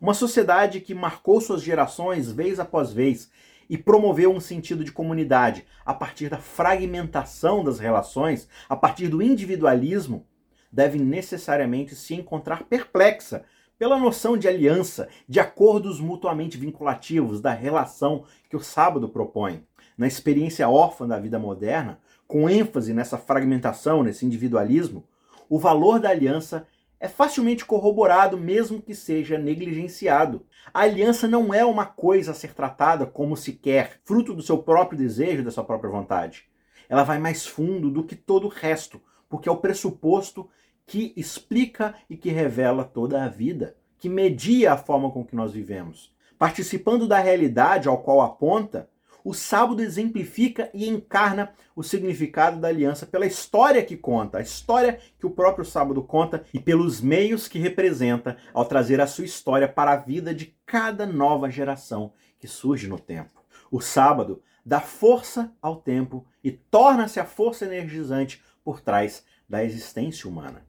Uma 0.00 0.14
sociedade 0.14 0.80
que 0.80 0.94
marcou 0.94 1.42
suas 1.42 1.60
gerações 1.60 2.32
vez 2.32 2.58
após 2.58 2.90
vez 2.90 3.30
e 3.68 3.76
promoveu 3.76 4.32
um 4.32 4.40
sentido 4.40 4.82
de 4.82 4.90
comunidade 4.90 5.66
a 5.84 5.92
partir 5.92 6.30
da 6.30 6.38
fragmentação 6.38 7.62
das 7.62 7.78
relações, 7.78 8.48
a 8.66 8.74
partir 8.74 9.08
do 9.08 9.20
individualismo, 9.20 10.26
deve 10.72 10.98
necessariamente 10.98 11.94
se 11.94 12.14
encontrar 12.14 12.62
perplexa 12.62 13.44
pela 13.78 13.98
noção 13.98 14.38
de 14.38 14.48
aliança, 14.48 15.06
de 15.28 15.38
acordos 15.38 16.00
mutuamente 16.00 16.56
vinculativos, 16.56 17.42
da 17.42 17.52
relação 17.52 18.24
que 18.48 18.56
o 18.56 18.60
sábado 18.60 19.06
propõe. 19.06 19.62
Na 19.98 20.06
experiência 20.06 20.66
órfã 20.66 21.06
da 21.06 21.18
vida 21.18 21.38
moderna, 21.38 22.00
com 22.26 22.48
ênfase 22.48 22.94
nessa 22.94 23.18
fragmentação, 23.18 24.02
nesse 24.02 24.24
individualismo, 24.24 25.04
o 25.46 25.58
valor 25.58 26.00
da 26.00 26.08
aliança 26.08 26.66
é 27.06 27.08
facilmente 27.08 27.64
corroborado, 27.64 28.36
mesmo 28.36 28.82
que 28.82 28.94
seja 28.94 29.38
negligenciado. 29.38 30.44
A 30.74 30.80
aliança 30.80 31.28
não 31.28 31.54
é 31.54 31.64
uma 31.64 31.86
coisa 31.86 32.32
a 32.32 32.34
ser 32.34 32.52
tratada 32.52 33.06
como 33.06 33.36
se 33.36 33.52
quer, 33.52 34.00
fruto 34.04 34.34
do 34.34 34.42
seu 34.42 34.58
próprio 34.58 34.98
desejo, 34.98 35.44
da 35.44 35.52
sua 35.52 35.64
própria 35.64 35.90
vontade. 35.90 36.44
Ela 36.88 37.04
vai 37.04 37.18
mais 37.18 37.46
fundo 37.46 37.90
do 37.90 38.02
que 38.02 38.16
todo 38.16 38.46
o 38.46 38.50
resto, 38.50 39.00
porque 39.28 39.48
é 39.48 39.52
o 39.52 39.56
pressuposto 39.56 40.50
que 40.84 41.12
explica 41.16 41.94
e 42.10 42.16
que 42.16 42.30
revela 42.30 42.84
toda 42.84 43.22
a 43.22 43.28
vida, 43.28 43.76
que 43.98 44.08
media 44.08 44.72
a 44.72 44.76
forma 44.76 45.10
com 45.10 45.24
que 45.24 45.36
nós 45.36 45.52
vivemos. 45.52 46.12
Participando 46.36 47.06
da 47.06 47.20
realidade 47.20 47.88
ao 47.88 47.98
qual 47.98 48.20
aponta, 48.20 48.90
o 49.26 49.34
sábado 49.34 49.82
exemplifica 49.82 50.70
e 50.72 50.88
encarna 50.88 51.52
o 51.74 51.82
significado 51.82 52.60
da 52.60 52.68
aliança 52.68 53.04
pela 53.04 53.26
história 53.26 53.84
que 53.84 53.96
conta, 53.96 54.38
a 54.38 54.40
história 54.40 55.00
que 55.18 55.26
o 55.26 55.30
próprio 55.30 55.64
sábado 55.64 56.00
conta 56.00 56.44
e 56.54 56.60
pelos 56.60 57.00
meios 57.00 57.48
que 57.48 57.58
representa 57.58 58.36
ao 58.54 58.64
trazer 58.64 59.00
a 59.00 59.06
sua 59.08 59.24
história 59.24 59.66
para 59.66 59.90
a 59.90 59.96
vida 59.96 60.32
de 60.32 60.56
cada 60.64 61.04
nova 61.04 61.50
geração 61.50 62.12
que 62.38 62.46
surge 62.46 62.86
no 62.86 63.00
tempo. 63.00 63.42
O 63.68 63.80
sábado 63.80 64.40
dá 64.64 64.78
força 64.78 65.52
ao 65.60 65.74
tempo 65.74 66.24
e 66.44 66.52
torna-se 66.52 67.18
a 67.18 67.24
força 67.24 67.64
energizante 67.64 68.40
por 68.62 68.80
trás 68.80 69.24
da 69.48 69.64
existência 69.64 70.30
humana. 70.30 70.64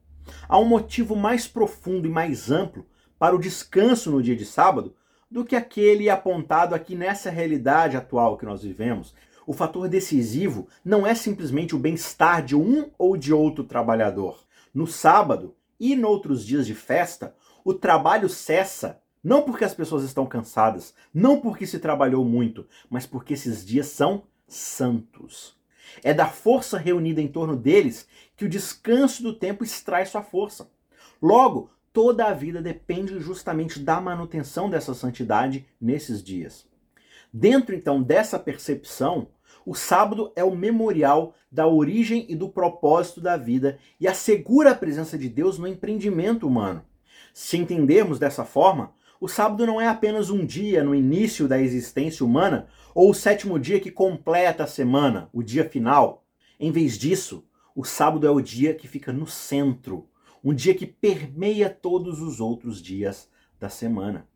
Há 0.48 0.58
um 0.58 0.64
motivo 0.64 1.14
mais 1.14 1.46
profundo 1.46 2.08
e 2.08 2.10
mais 2.10 2.50
amplo 2.50 2.84
para 3.20 3.36
o 3.36 3.40
descanso 3.40 4.10
no 4.10 4.20
dia 4.20 4.34
de 4.34 4.44
sábado 4.44 4.96
do 5.30 5.44
que 5.44 5.56
aquele 5.56 6.08
apontado 6.08 6.74
aqui 6.74 6.94
nessa 6.94 7.30
realidade 7.30 7.96
atual 7.96 8.36
que 8.36 8.46
nós 8.46 8.62
vivemos. 8.62 9.14
O 9.46 9.52
fator 9.52 9.88
decisivo 9.88 10.68
não 10.84 11.06
é 11.06 11.14
simplesmente 11.14 11.74
o 11.74 11.78
bem-estar 11.78 12.44
de 12.44 12.54
um 12.54 12.90
ou 12.98 13.16
de 13.16 13.32
outro 13.32 13.64
trabalhador. 13.64 14.44
No 14.74 14.86
sábado 14.86 15.54
e 15.78 15.96
noutros 15.96 16.44
dias 16.44 16.66
de 16.66 16.74
festa, 16.74 17.34
o 17.64 17.72
trabalho 17.74 18.28
cessa 18.28 19.00
não 19.22 19.42
porque 19.42 19.64
as 19.64 19.74
pessoas 19.74 20.04
estão 20.04 20.26
cansadas, 20.26 20.94
não 21.12 21.40
porque 21.40 21.66
se 21.66 21.78
trabalhou 21.78 22.24
muito, 22.24 22.66
mas 22.88 23.06
porque 23.06 23.34
esses 23.34 23.64
dias 23.66 23.86
são 23.86 24.22
santos. 24.46 25.56
É 26.02 26.14
da 26.14 26.26
força 26.26 26.78
reunida 26.78 27.20
em 27.20 27.28
torno 27.28 27.56
deles 27.56 28.06
que 28.36 28.44
o 28.44 28.48
descanso 28.48 29.22
do 29.22 29.34
tempo 29.34 29.64
extrai 29.64 30.06
sua 30.06 30.22
força. 30.22 30.70
Logo, 31.20 31.70
toda 31.92 32.26
a 32.26 32.32
vida 32.32 32.62
depende 32.62 33.18
justamente 33.20 33.80
da 33.80 34.00
manutenção 34.00 34.68
dessa 34.68 34.94
santidade 34.94 35.66
nesses 35.80 36.22
dias. 36.22 36.66
Dentro 37.32 37.74
então 37.74 38.02
dessa 38.02 38.38
percepção, 38.38 39.28
o 39.64 39.74
sábado 39.74 40.32
é 40.34 40.42
o 40.42 40.56
memorial 40.56 41.34
da 41.52 41.66
origem 41.66 42.24
e 42.28 42.34
do 42.34 42.48
propósito 42.48 43.20
da 43.20 43.36
vida 43.36 43.78
e 44.00 44.08
assegura 44.08 44.70
a 44.70 44.74
presença 44.74 45.18
de 45.18 45.28
Deus 45.28 45.58
no 45.58 45.66
empreendimento 45.66 46.46
humano. 46.46 46.82
Se 47.34 47.58
entendermos 47.58 48.18
dessa 48.18 48.44
forma, 48.44 48.92
o 49.20 49.28
sábado 49.28 49.66
não 49.66 49.80
é 49.80 49.86
apenas 49.86 50.30
um 50.30 50.46
dia 50.46 50.82
no 50.82 50.94
início 50.94 51.46
da 51.46 51.60
existência 51.60 52.24
humana 52.24 52.68
ou 52.94 53.10
o 53.10 53.14
sétimo 53.14 53.58
dia 53.58 53.78
que 53.78 53.90
completa 53.90 54.64
a 54.64 54.66
semana, 54.66 55.28
o 55.32 55.42
dia 55.42 55.68
final. 55.68 56.24
Em 56.58 56.70
vez 56.70 56.96
disso, 56.96 57.44
o 57.74 57.84
sábado 57.84 58.26
é 58.26 58.30
o 58.30 58.40
dia 58.40 58.74
que 58.74 58.88
fica 58.88 59.12
no 59.12 59.26
centro, 59.26 60.08
um 60.48 60.54
dia 60.54 60.74
que 60.74 60.86
permeia 60.86 61.68
todos 61.68 62.22
os 62.22 62.40
outros 62.40 62.80
dias 62.80 63.28
da 63.60 63.68
semana. 63.68 64.26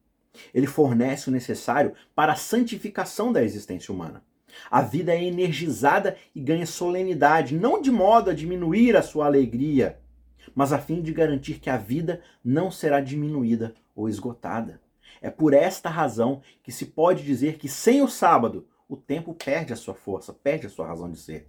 Ele 0.52 0.66
fornece 0.66 1.30
o 1.30 1.32
necessário 1.32 1.94
para 2.14 2.34
a 2.34 2.36
santificação 2.36 3.32
da 3.32 3.42
existência 3.42 3.90
humana. 3.94 4.22
A 4.70 4.82
vida 4.82 5.14
é 5.14 5.24
energizada 5.24 6.18
e 6.34 6.40
ganha 6.42 6.66
solenidade, 6.66 7.54
não 7.54 7.80
de 7.80 7.90
modo 7.90 8.28
a 8.28 8.34
diminuir 8.34 8.94
a 8.94 9.00
sua 9.00 9.24
alegria, 9.24 10.00
mas 10.54 10.70
a 10.70 10.78
fim 10.78 11.00
de 11.00 11.14
garantir 11.14 11.58
que 11.58 11.70
a 11.70 11.78
vida 11.78 12.20
não 12.44 12.70
será 12.70 13.00
diminuída 13.00 13.74
ou 13.96 14.06
esgotada. 14.06 14.82
É 15.22 15.30
por 15.30 15.54
esta 15.54 15.88
razão 15.88 16.42
que 16.62 16.70
se 16.70 16.84
pode 16.84 17.24
dizer 17.24 17.56
que 17.56 17.70
sem 17.70 18.02
o 18.02 18.08
sábado 18.08 18.66
o 18.86 18.98
tempo 18.98 19.32
perde 19.32 19.72
a 19.72 19.76
sua 19.76 19.94
força, 19.94 20.30
perde 20.30 20.66
a 20.66 20.70
sua 20.70 20.86
razão 20.86 21.10
de 21.10 21.16
ser. 21.16 21.48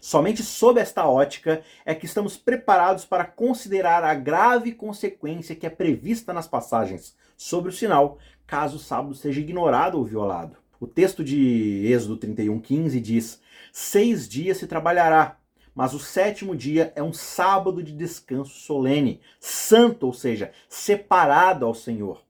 Somente 0.00 0.42
sob 0.42 0.80
esta 0.80 1.06
ótica 1.08 1.62
é 1.84 1.94
que 1.94 2.06
estamos 2.06 2.36
preparados 2.36 3.04
para 3.04 3.24
considerar 3.24 4.04
a 4.04 4.14
grave 4.14 4.72
consequência 4.72 5.54
que 5.54 5.66
é 5.66 5.70
prevista 5.70 6.32
nas 6.32 6.48
passagens 6.48 7.16
sobre 7.36 7.70
o 7.70 7.72
sinal, 7.72 8.18
caso 8.46 8.76
o 8.76 8.80
sábado 8.80 9.14
seja 9.14 9.40
ignorado 9.40 9.98
ou 9.98 10.04
violado. 10.04 10.56
O 10.78 10.86
texto 10.86 11.22
de 11.22 11.86
Êxodo 11.86 12.16
31:15 12.16 13.00
diz: 13.00 13.40
Seis 13.72 14.28
dias 14.28 14.56
se 14.56 14.66
trabalhará, 14.66 15.38
mas 15.74 15.94
o 15.94 15.98
sétimo 15.98 16.56
dia 16.56 16.92
é 16.96 17.02
um 17.02 17.12
sábado 17.12 17.82
de 17.82 17.92
descanso 17.92 18.58
solene, 18.60 19.20
santo, 19.38 20.06
ou 20.06 20.12
seja, 20.12 20.52
separado 20.68 21.66
ao 21.66 21.74
Senhor. 21.74 22.22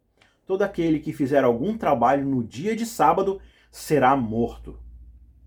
Todo 0.47 0.63
aquele 0.63 0.99
que 0.99 1.13
fizer 1.13 1.45
algum 1.45 1.79
trabalho 1.79 2.27
no 2.27 2.43
dia 2.43 2.75
de 2.75 2.85
sábado 2.85 3.41
será 3.71 4.17
morto. 4.17 4.79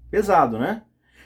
Pesado, 0.10 0.58
né? 0.58 0.84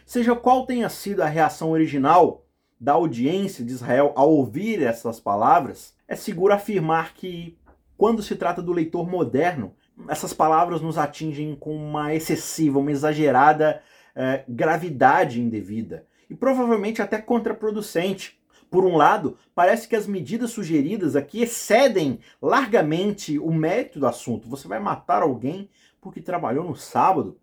Seja 0.08 0.34
qual 0.38 0.66
tenha 0.66 0.88
sido 0.88 1.22
a 1.22 1.26
reação 1.26 1.72
original 1.72 2.46
da 2.80 2.94
audiência 2.94 3.66
de 3.66 3.74
Israel 3.74 4.14
ao 4.16 4.32
ouvir 4.32 4.82
essas 4.82 5.20
palavras, 5.20 5.94
é 6.08 6.16
seguro 6.16 6.54
afirmar 6.54 7.14
que, 7.14 7.58
quando 7.98 8.24
se 8.24 8.34
trata 8.38 8.62
do 8.62 8.72
leitor 8.72 9.06
moderno, 9.06 9.74
essas 10.08 10.32
palavras 10.32 10.80
nos 10.80 10.98
atingem 10.98 11.58
com 11.58 11.76
uma 11.76 12.16
excessiva, 12.16 12.80
uma 12.80 12.90
exagerada 12.90 13.82
eh, 14.16 14.46
gravidade 14.48 15.42
indevida 15.42 16.08
e 16.30 16.36
provavelmente 16.36 17.02
até 17.02 17.18
contraproducente. 17.18 18.40
Por 18.72 18.86
um 18.86 18.96
lado, 18.96 19.38
parece 19.54 19.90
que 19.90 19.96
as 19.96 20.08
medidas 20.08 20.52
sugeridas 20.52 21.18
aqui 21.18 21.42
excedem 21.42 22.22
largamente 22.42 23.38
o 23.38 23.52
mérito 23.52 24.00
do 24.00 24.08
assunto. 24.08 24.48
Você 24.48 24.70
vai 24.70 24.80
matar 24.80 25.22
alguém 25.22 25.70
porque 26.00 26.22
trabalhou 26.22 26.64
no 26.64 26.78
sábado. 26.78 27.38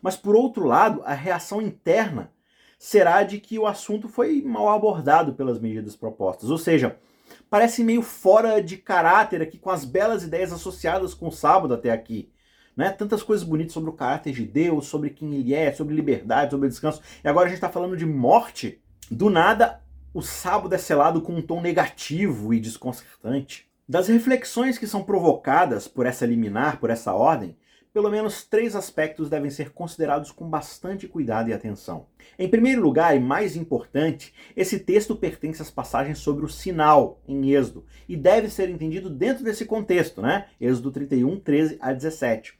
Mas 0.00 0.16
por 0.16 0.36
outro 0.36 0.64
lado, 0.64 1.02
a 1.04 1.14
reação 1.14 1.60
interna 1.60 2.30
será 2.78 3.22
de 3.22 3.40
que 3.40 3.58
o 3.58 3.66
assunto 3.66 4.08
foi 4.08 4.42
mal 4.42 4.68
abordado 4.68 5.34
pelas 5.34 5.58
medidas 5.58 5.96
propostas. 5.96 6.50
Ou 6.50 6.58
seja, 6.58 6.98
parece 7.48 7.82
meio 7.82 8.02
fora 8.02 8.62
de 8.62 8.76
caráter 8.76 9.42
aqui 9.42 9.58
com 9.58 9.70
as 9.70 9.84
belas 9.84 10.22
ideias 10.22 10.52
associadas 10.52 11.14
com 11.14 11.28
o 11.28 11.32
sábado 11.32 11.74
até 11.74 11.90
aqui. 11.90 12.30
Né? 12.76 12.90
Tantas 12.90 13.22
coisas 13.22 13.46
bonitas 13.46 13.72
sobre 13.72 13.88
o 13.88 13.94
caráter 13.94 14.32
de 14.32 14.44
Deus, 14.44 14.86
sobre 14.86 15.10
quem 15.10 15.34
ele 15.34 15.54
é, 15.54 15.72
sobre 15.72 15.94
liberdade, 15.94 16.50
sobre 16.50 16.68
descanso. 16.68 17.00
E 17.24 17.28
agora 17.28 17.46
a 17.46 17.48
gente 17.48 17.56
está 17.56 17.70
falando 17.70 17.96
de 17.96 18.04
morte. 18.04 18.82
Do 19.10 19.30
nada, 19.30 19.80
o 20.12 20.20
sábado 20.20 20.74
é 20.74 20.78
selado 20.78 21.22
com 21.22 21.34
um 21.34 21.42
tom 21.42 21.60
negativo 21.60 22.52
e 22.52 22.60
desconcertante. 22.60 23.66
Das 23.88 24.08
reflexões 24.08 24.76
que 24.76 24.86
são 24.86 25.02
provocadas 25.02 25.88
por 25.88 26.06
essa 26.06 26.26
liminar, 26.26 26.78
por 26.78 26.90
essa 26.90 27.14
ordem, 27.14 27.56
pelo 27.96 28.10
menos 28.10 28.44
três 28.44 28.76
aspectos 28.76 29.30
devem 29.30 29.48
ser 29.48 29.70
considerados 29.70 30.30
com 30.30 30.46
bastante 30.46 31.08
cuidado 31.08 31.48
e 31.48 31.54
atenção. 31.54 32.04
Em 32.38 32.46
primeiro 32.46 32.82
lugar, 32.82 33.16
e 33.16 33.18
mais 33.18 33.56
importante, 33.56 34.34
esse 34.54 34.78
texto 34.80 35.16
pertence 35.16 35.62
às 35.62 35.70
passagens 35.70 36.18
sobre 36.18 36.44
o 36.44 36.48
sinal 36.50 37.22
em 37.26 37.54
Êxodo 37.54 37.86
e 38.06 38.14
deve 38.14 38.50
ser 38.50 38.68
entendido 38.68 39.08
dentro 39.08 39.42
desse 39.42 39.64
contexto, 39.64 40.20
né? 40.20 40.46
Êxodo 40.60 40.90
31, 40.90 41.40
13 41.40 41.78
a 41.80 41.90
17. 41.90 42.58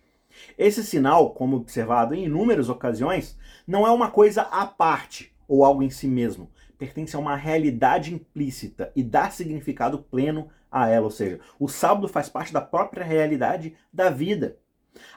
Esse 0.56 0.82
sinal, 0.82 1.34
como 1.34 1.58
observado 1.58 2.14
em 2.14 2.24
inúmeras 2.24 2.70
ocasiões, 2.70 3.36
não 3.66 3.86
é 3.86 3.90
uma 3.90 4.10
coisa 4.10 4.40
à 4.40 4.64
parte 4.64 5.34
ou 5.46 5.66
algo 5.66 5.82
em 5.82 5.90
si 5.90 6.08
mesmo. 6.08 6.50
Pertence 6.78 7.14
a 7.14 7.18
uma 7.18 7.36
realidade 7.36 8.14
implícita 8.14 8.90
e 8.96 9.02
dá 9.02 9.28
significado 9.28 9.98
pleno 9.98 10.48
a 10.72 10.88
ela, 10.88 11.04
ou 11.04 11.10
seja, 11.10 11.40
o 11.60 11.68
sábado 11.68 12.08
faz 12.08 12.30
parte 12.30 12.54
da 12.54 12.62
própria 12.62 13.04
realidade 13.04 13.76
da 13.92 14.08
vida. 14.08 14.56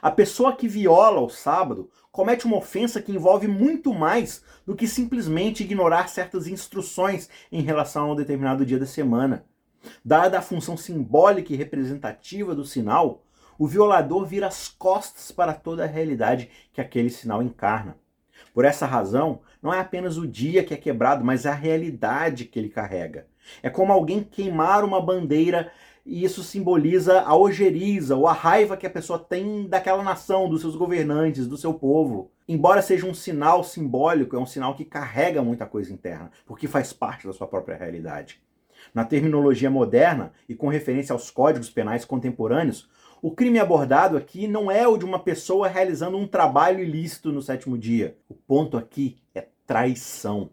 A 0.00 0.10
pessoa 0.10 0.54
que 0.54 0.68
viola 0.68 1.20
o 1.20 1.28
sábado 1.28 1.90
comete 2.10 2.46
uma 2.46 2.56
ofensa 2.56 3.00
que 3.00 3.12
envolve 3.12 3.46
muito 3.46 3.94
mais 3.94 4.42
do 4.66 4.74
que 4.74 4.86
simplesmente 4.86 5.62
ignorar 5.62 6.08
certas 6.08 6.46
instruções 6.46 7.28
em 7.50 7.62
relação 7.62 8.10
a 8.10 8.12
um 8.12 8.16
determinado 8.16 8.66
dia 8.66 8.78
da 8.78 8.86
semana. 8.86 9.44
Dada 10.04 10.38
a 10.38 10.42
função 10.42 10.76
simbólica 10.76 11.52
e 11.52 11.56
representativa 11.56 12.54
do 12.54 12.64
sinal, 12.64 13.24
o 13.58 13.66
violador 13.66 14.26
vira 14.26 14.46
as 14.46 14.68
costas 14.68 15.30
para 15.30 15.52
toda 15.52 15.84
a 15.84 15.86
realidade 15.86 16.50
que 16.72 16.80
aquele 16.80 17.10
sinal 17.10 17.42
encarna. 17.42 17.96
Por 18.54 18.64
essa 18.64 18.86
razão, 18.86 19.40
não 19.62 19.72
é 19.72 19.78
apenas 19.78 20.16
o 20.16 20.26
dia 20.26 20.64
que 20.64 20.74
é 20.74 20.76
quebrado, 20.76 21.24
mas 21.24 21.46
a 21.46 21.52
realidade 21.52 22.46
que 22.46 22.58
ele 22.58 22.68
carrega. 22.68 23.26
É 23.62 23.70
como 23.70 23.92
alguém 23.92 24.22
queimar 24.22 24.84
uma 24.84 25.00
bandeira 25.00 25.70
e 26.04 26.24
isso 26.24 26.42
simboliza 26.42 27.20
a 27.20 27.36
ojeriza 27.36 28.16
ou 28.16 28.26
a 28.26 28.32
raiva 28.32 28.76
que 28.76 28.86
a 28.86 28.90
pessoa 28.90 29.18
tem 29.18 29.66
daquela 29.68 30.02
nação, 30.02 30.48
dos 30.48 30.60
seus 30.60 30.74
governantes, 30.74 31.46
do 31.46 31.56
seu 31.56 31.74
povo. 31.74 32.30
Embora 32.48 32.82
seja 32.82 33.06
um 33.06 33.14
sinal 33.14 33.62
simbólico, 33.62 34.34
é 34.34 34.38
um 34.38 34.46
sinal 34.46 34.74
que 34.74 34.84
carrega 34.84 35.42
muita 35.42 35.66
coisa 35.66 35.92
interna, 35.92 36.30
porque 36.46 36.66
faz 36.66 36.92
parte 36.92 37.26
da 37.26 37.32
sua 37.32 37.46
própria 37.46 37.76
realidade. 37.76 38.40
Na 38.94 39.04
terminologia 39.04 39.70
moderna 39.70 40.32
e 40.48 40.54
com 40.54 40.68
referência 40.68 41.12
aos 41.12 41.30
códigos 41.30 41.70
penais 41.70 42.04
contemporâneos, 42.04 42.88
o 43.22 43.30
crime 43.30 43.58
abordado 43.58 44.16
aqui 44.16 44.48
não 44.48 44.70
é 44.70 44.88
o 44.88 44.96
de 44.96 45.04
uma 45.04 45.18
pessoa 45.18 45.68
realizando 45.68 46.16
um 46.16 46.26
trabalho 46.26 46.80
ilícito 46.80 47.30
no 47.30 47.42
sétimo 47.42 47.76
dia. 47.76 48.16
O 48.28 48.34
ponto 48.34 48.78
aqui 48.78 49.18
é 49.34 49.46
traição. 49.66 50.50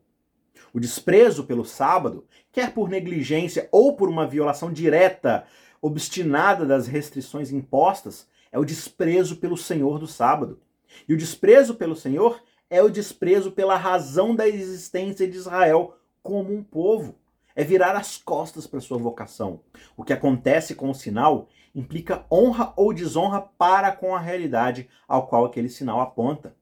O 0.74 0.80
desprezo 0.80 1.46
pelo 1.46 1.64
sábado, 1.64 2.26
quer 2.58 2.74
por 2.74 2.90
negligência 2.90 3.70
ou 3.72 3.96
por 3.96 4.10
uma 4.10 4.26
violação 4.26 4.74
direta, 4.74 5.46
obstinada 5.80 6.66
das 6.66 6.88
restrições 6.88 7.52
impostas, 7.52 8.28
é 8.52 8.58
o 8.58 8.66
desprezo 8.66 9.36
pelo 9.36 9.56
Senhor 9.56 10.00
do 10.00 10.08
sábado. 10.08 10.60
E 11.08 11.14
o 11.14 11.18
desprezo 11.18 11.76
pelo 11.76 11.96
Senhor 11.96 12.42
é 12.68 12.82
o 12.82 12.90
desprezo 12.90 13.52
pela 13.52 13.78
razão 13.78 14.36
da 14.36 14.48
existência 14.48 15.28
de 15.28 15.38
Israel 15.38 16.00
como 16.24 16.52
um 16.52 16.64
povo. 16.64 17.14
É 17.56 17.64
virar 17.64 17.96
as 17.96 18.18
costas 18.18 18.66
para 18.66 18.82
sua 18.82 18.98
vocação. 18.98 19.60
O 19.96 20.04
que 20.04 20.12
acontece 20.12 20.74
com 20.74 20.90
o 20.90 20.96
sinal 20.96 21.50
implica 21.76 22.26
honra 22.32 22.74
ou 22.76 22.92
desonra 22.92 23.40
para 23.40 23.92
com 23.92 24.16
a 24.16 24.20
realidade 24.20 24.90
ao 25.08 25.28
qual 25.28 25.46
aquele 25.46 25.70
sinal 25.70 26.02
aponta. 26.02 26.56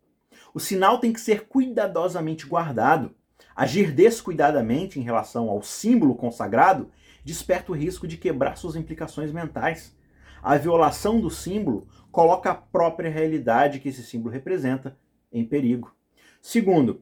O 0.54 0.60
sinal 0.60 1.00
tem 1.00 1.14
que 1.14 1.22
ser 1.22 1.48
cuidadosamente 1.48 2.46
guardado. 2.46 3.16
Agir 3.56 3.92
descuidadamente 3.92 5.00
em 5.00 5.04
relação 5.04 5.50
ao 5.50 5.62
símbolo 5.62 6.16
consagrado 6.16 6.92
desperta 7.24 7.72
o 7.72 7.76
risco 7.76 8.08
de 8.08 8.18
quebrar 8.18 8.58
suas 8.58 8.76
implicações 8.76 9.32
mentais. 9.32 9.96
A 10.44 10.58
violação 10.58 11.20
do 11.20 11.30
símbolo 11.30 11.88
coloca 12.12 12.52
a 12.52 12.56
própria 12.56 13.10
realidade 13.10 13.80
que 13.80 13.90
esse 13.90 14.04
símbolo 14.04 14.34
representa 14.34 14.98
em 15.32 15.44
perigo. 15.44 15.94
Segundo, 16.42 17.02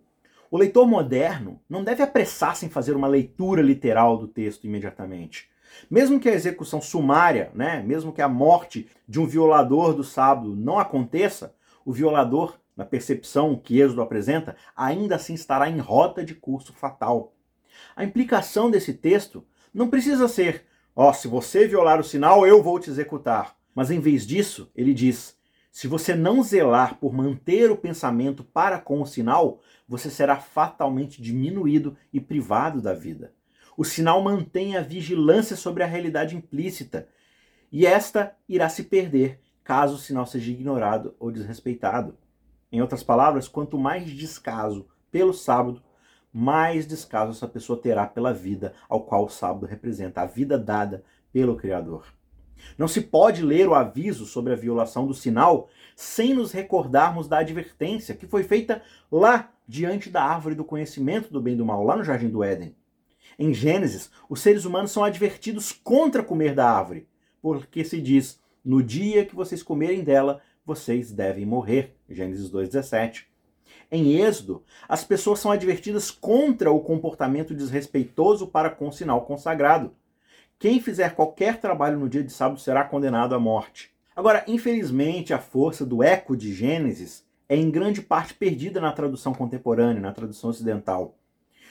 o 0.50 0.58
leitor 0.58 0.88
moderno 0.88 1.60
não 1.68 1.84
deve 1.84 2.04
apressar-se 2.04 2.66
em 2.66 2.70
fazer 2.70 2.96
uma 2.96 3.08
leitura 3.08 3.62
literal 3.62 4.18
do 4.18 4.28
texto 4.28 4.66
imediatamente. 4.66 5.50
Mesmo 5.90 6.20
que 6.20 6.30
a 6.30 6.34
execução 6.34 6.80
sumária, 6.80 7.52
né, 7.54 7.82
mesmo 7.82 8.14
que 8.14 8.22
a 8.22 8.30
morte 8.30 8.88
de 9.08 9.20
um 9.20 9.26
violador 9.26 9.94
do 9.94 10.04
sábado 10.04 10.56
não 10.56 10.80
aconteça, 10.80 11.56
o 11.84 11.92
violador 11.92 12.60
na 12.76 12.86
percepção 12.86 13.56
que 13.56 13.80
Êxodo 13.80 14.02
apresenta, 14.02 14.56
ainda 14.76 15.16
assim 15.16 15.34
estará 15.34 15.70
em 15.70 15.80
rota 15.80 16.24
de 16.24 16.36
curso 16.36 16.74
fatal. 16.74 17.34
A 17.96 18.04
implicação 18.04 18.70
desse 18.70 18.94
texto 18.94 19.46
não 19.74 19.90
precisa 19.90 20.28
ser, 20.28 20.66
ó, 20.96 21.10
oh, 21.10 21.14
se 21.14 21.28
você 21.28 21.68
violar 21.68 22.00
o 22.00 22.04
sinal, 22.04 22.46
eu 22.46 22.62
vou 22.62 22.80
te 22.80 22.90
executar. 22.90 23.56
Mas 23.74 23.90
em 23.90 24.00
vez 24.00 24.26
disso, 24.26 24.72
ele 24.76 24.94
diz: 24.94 25.38
se 25.72 25.88
você 25.88 26.14
não 26.14 26.44
zelar 26.44 27.00
por 27.00 27.14
manter 27.14 27.72
o 27.72 27.78
pensamento 27.78 28.44
para 28.44 28.80
com 28.80 29.02
o 29.02 29.08
sinal, 29.08 29.60
você 29.88 30.10
será 30.10 30.38
fatalmente 30.38 31.22
diminuído 31.22 31.98
e 32.12 32.20
privado 32.20 32.80
da 32.80 32.94
vida. 32.94 33.34
O 33.76 33.84
sinal 33.84 34.22
mantém 34.22 34.78
a 34.78 34.82
vigilância 34.82 35.56
sobre 35.56 35.82
a 35.82 35.88
realidade 35.88 36.36
implícita, 36.36 37.08
e 37.72 37.88
esta 37.88 38.36
irá 38.48 38.70
se 38.70 38.84
perder 38.84 39.40
caso 39.64 39.96
o 39.96 39.98
sinal 39.98 40.28
seja 40.28 40.52
ignorado 40.52 41.16
ou 41.20 41.32
desrespeitado. 41.32 42.16
Em 42.74 42.82
outras 42.82 43.04
palavras, 43.04 43.48
quanto 43.48 43.78
mais 43.78 44.10
descaso 44.10 44.88
pelo 45.12 45.32
sábado, 45.32 45.80
mais 46.34 46.88
descaso 46.88 47.30
essa 47.30 47.48
pessoa 47.48 47.80
terá 47.80 48.08
pela 48.08 48.34
vida 48.34 48.74
ao 48.90 49.04
qual 49.04 49.26
o 49.26 49.30
sábado 49.30 49.68
representa, 49.68 50.22
a 50.22 50.26
vida 50.26 50.58
dada 50.58 51.04
pelo 51.32 51.56
Criador. 51.56 52.08
Não 52.76 52.88
se 52.88 53.02
pode 53.02 53.44
ler 53.44 53.70
o 53.70 53.76
aviso 53.76 54.26
sobre 54.26 54.54
a 54.54 54.56
violação 54.56 55.06
do 55.06 55.14
sinal 55.14 55.70
sem 55.96 56.34
nos 56.34 56.52
recordarmos 56.52 57.28
da 57.28 57.38
advertência 57.38 58.16
que 58.16 58.26
foi 58.26 58.42
feita 58.42 58.82
lá 59.12 59.52
diante 59.68 60.10
da 60.10 60.24
árvore 60.24 60.56
do 60.56 60.66
conhecimento 60.66 61.32
do 61.32 61.40
bem 61.40 61.54
e 61.54 61.58
do 61.58 61.66
mal, 61.66 61.84
lá 61.84 61.96
no 61.96 62.04
Jardim 62.04 62.30
do 62.30 62.44
Éden. 62.44 62.76
Em 63.38 63.54
Gênesis, 63.54 64.10
os 64.28 64.42
seres 64.42 64.66
humanos 64.66 64.90
são 64.90 65.04
advertidos 65.04 65.72
contra 65.72 66.24
comer 66.24 66.56
da 66.56 66.72
árvore, 66.72 67.08
porque 67.40 67.84
se 67.84 68.02
diz: 68.02 68.42
no 68.66 68.82
dia 68.82 69.26
que 69.26 69.36
vocês 69.36 69.62
comerem 69.62 70.04
dela, 70.04 70.42
vocês 70.66 71.12
devem 71.12 71.46
morrer. 71.46 71.96
Gênesis 72.14 72.50
2,17. 72.50 73.26
Em 73.92 74.20
Êxodo, 74.20 74.64
as 74.88 75.04
pessoas 75.04 75.40
são 75.40 75.52
advertidas 75.52 76.10
contra 76.10 76.72
o 76.72 76.80
comportamento 76.80 77.54
desrespeitoso 77.54 78.48
para 78.48 78.70
com 78.70 78.88
o 78.88 78.94
sinal 78.94 79.22
consagrado. 79.22 79.94
Quem 80.58 80.82
fizer 80.82 81.16
qualquer 81.16 81.60
trabalho 81.60 82.00
no 82.00 82.10
dia 82.10 82.24
de 82.24 82.32
sábado 82.32 82.60
será 82.60 82.84
condenado 82.84 83.36
à 83.36 83.40
morte. 83.40 83.92
Agora, 84.16 84.44
infelizmente, 84.48 85.34
a 85.34 85.40
força 85.40 85.86
do 85.86 86.04
eco 86.04 86.38
de 86.38 86.54
Gênesis 86.54 87.26
é 87.50 87.56
em 87.56 87.70
grande 87.70 88.02
parte 88.02 88.34
perdida 88.34 88.80
na 88.80 88.92
tradução 88.92 89.34
contemporânea, 89.34 90.02
na 90.02 90.12
tradução 90.12 90.50
ocidental. 90.50 91.16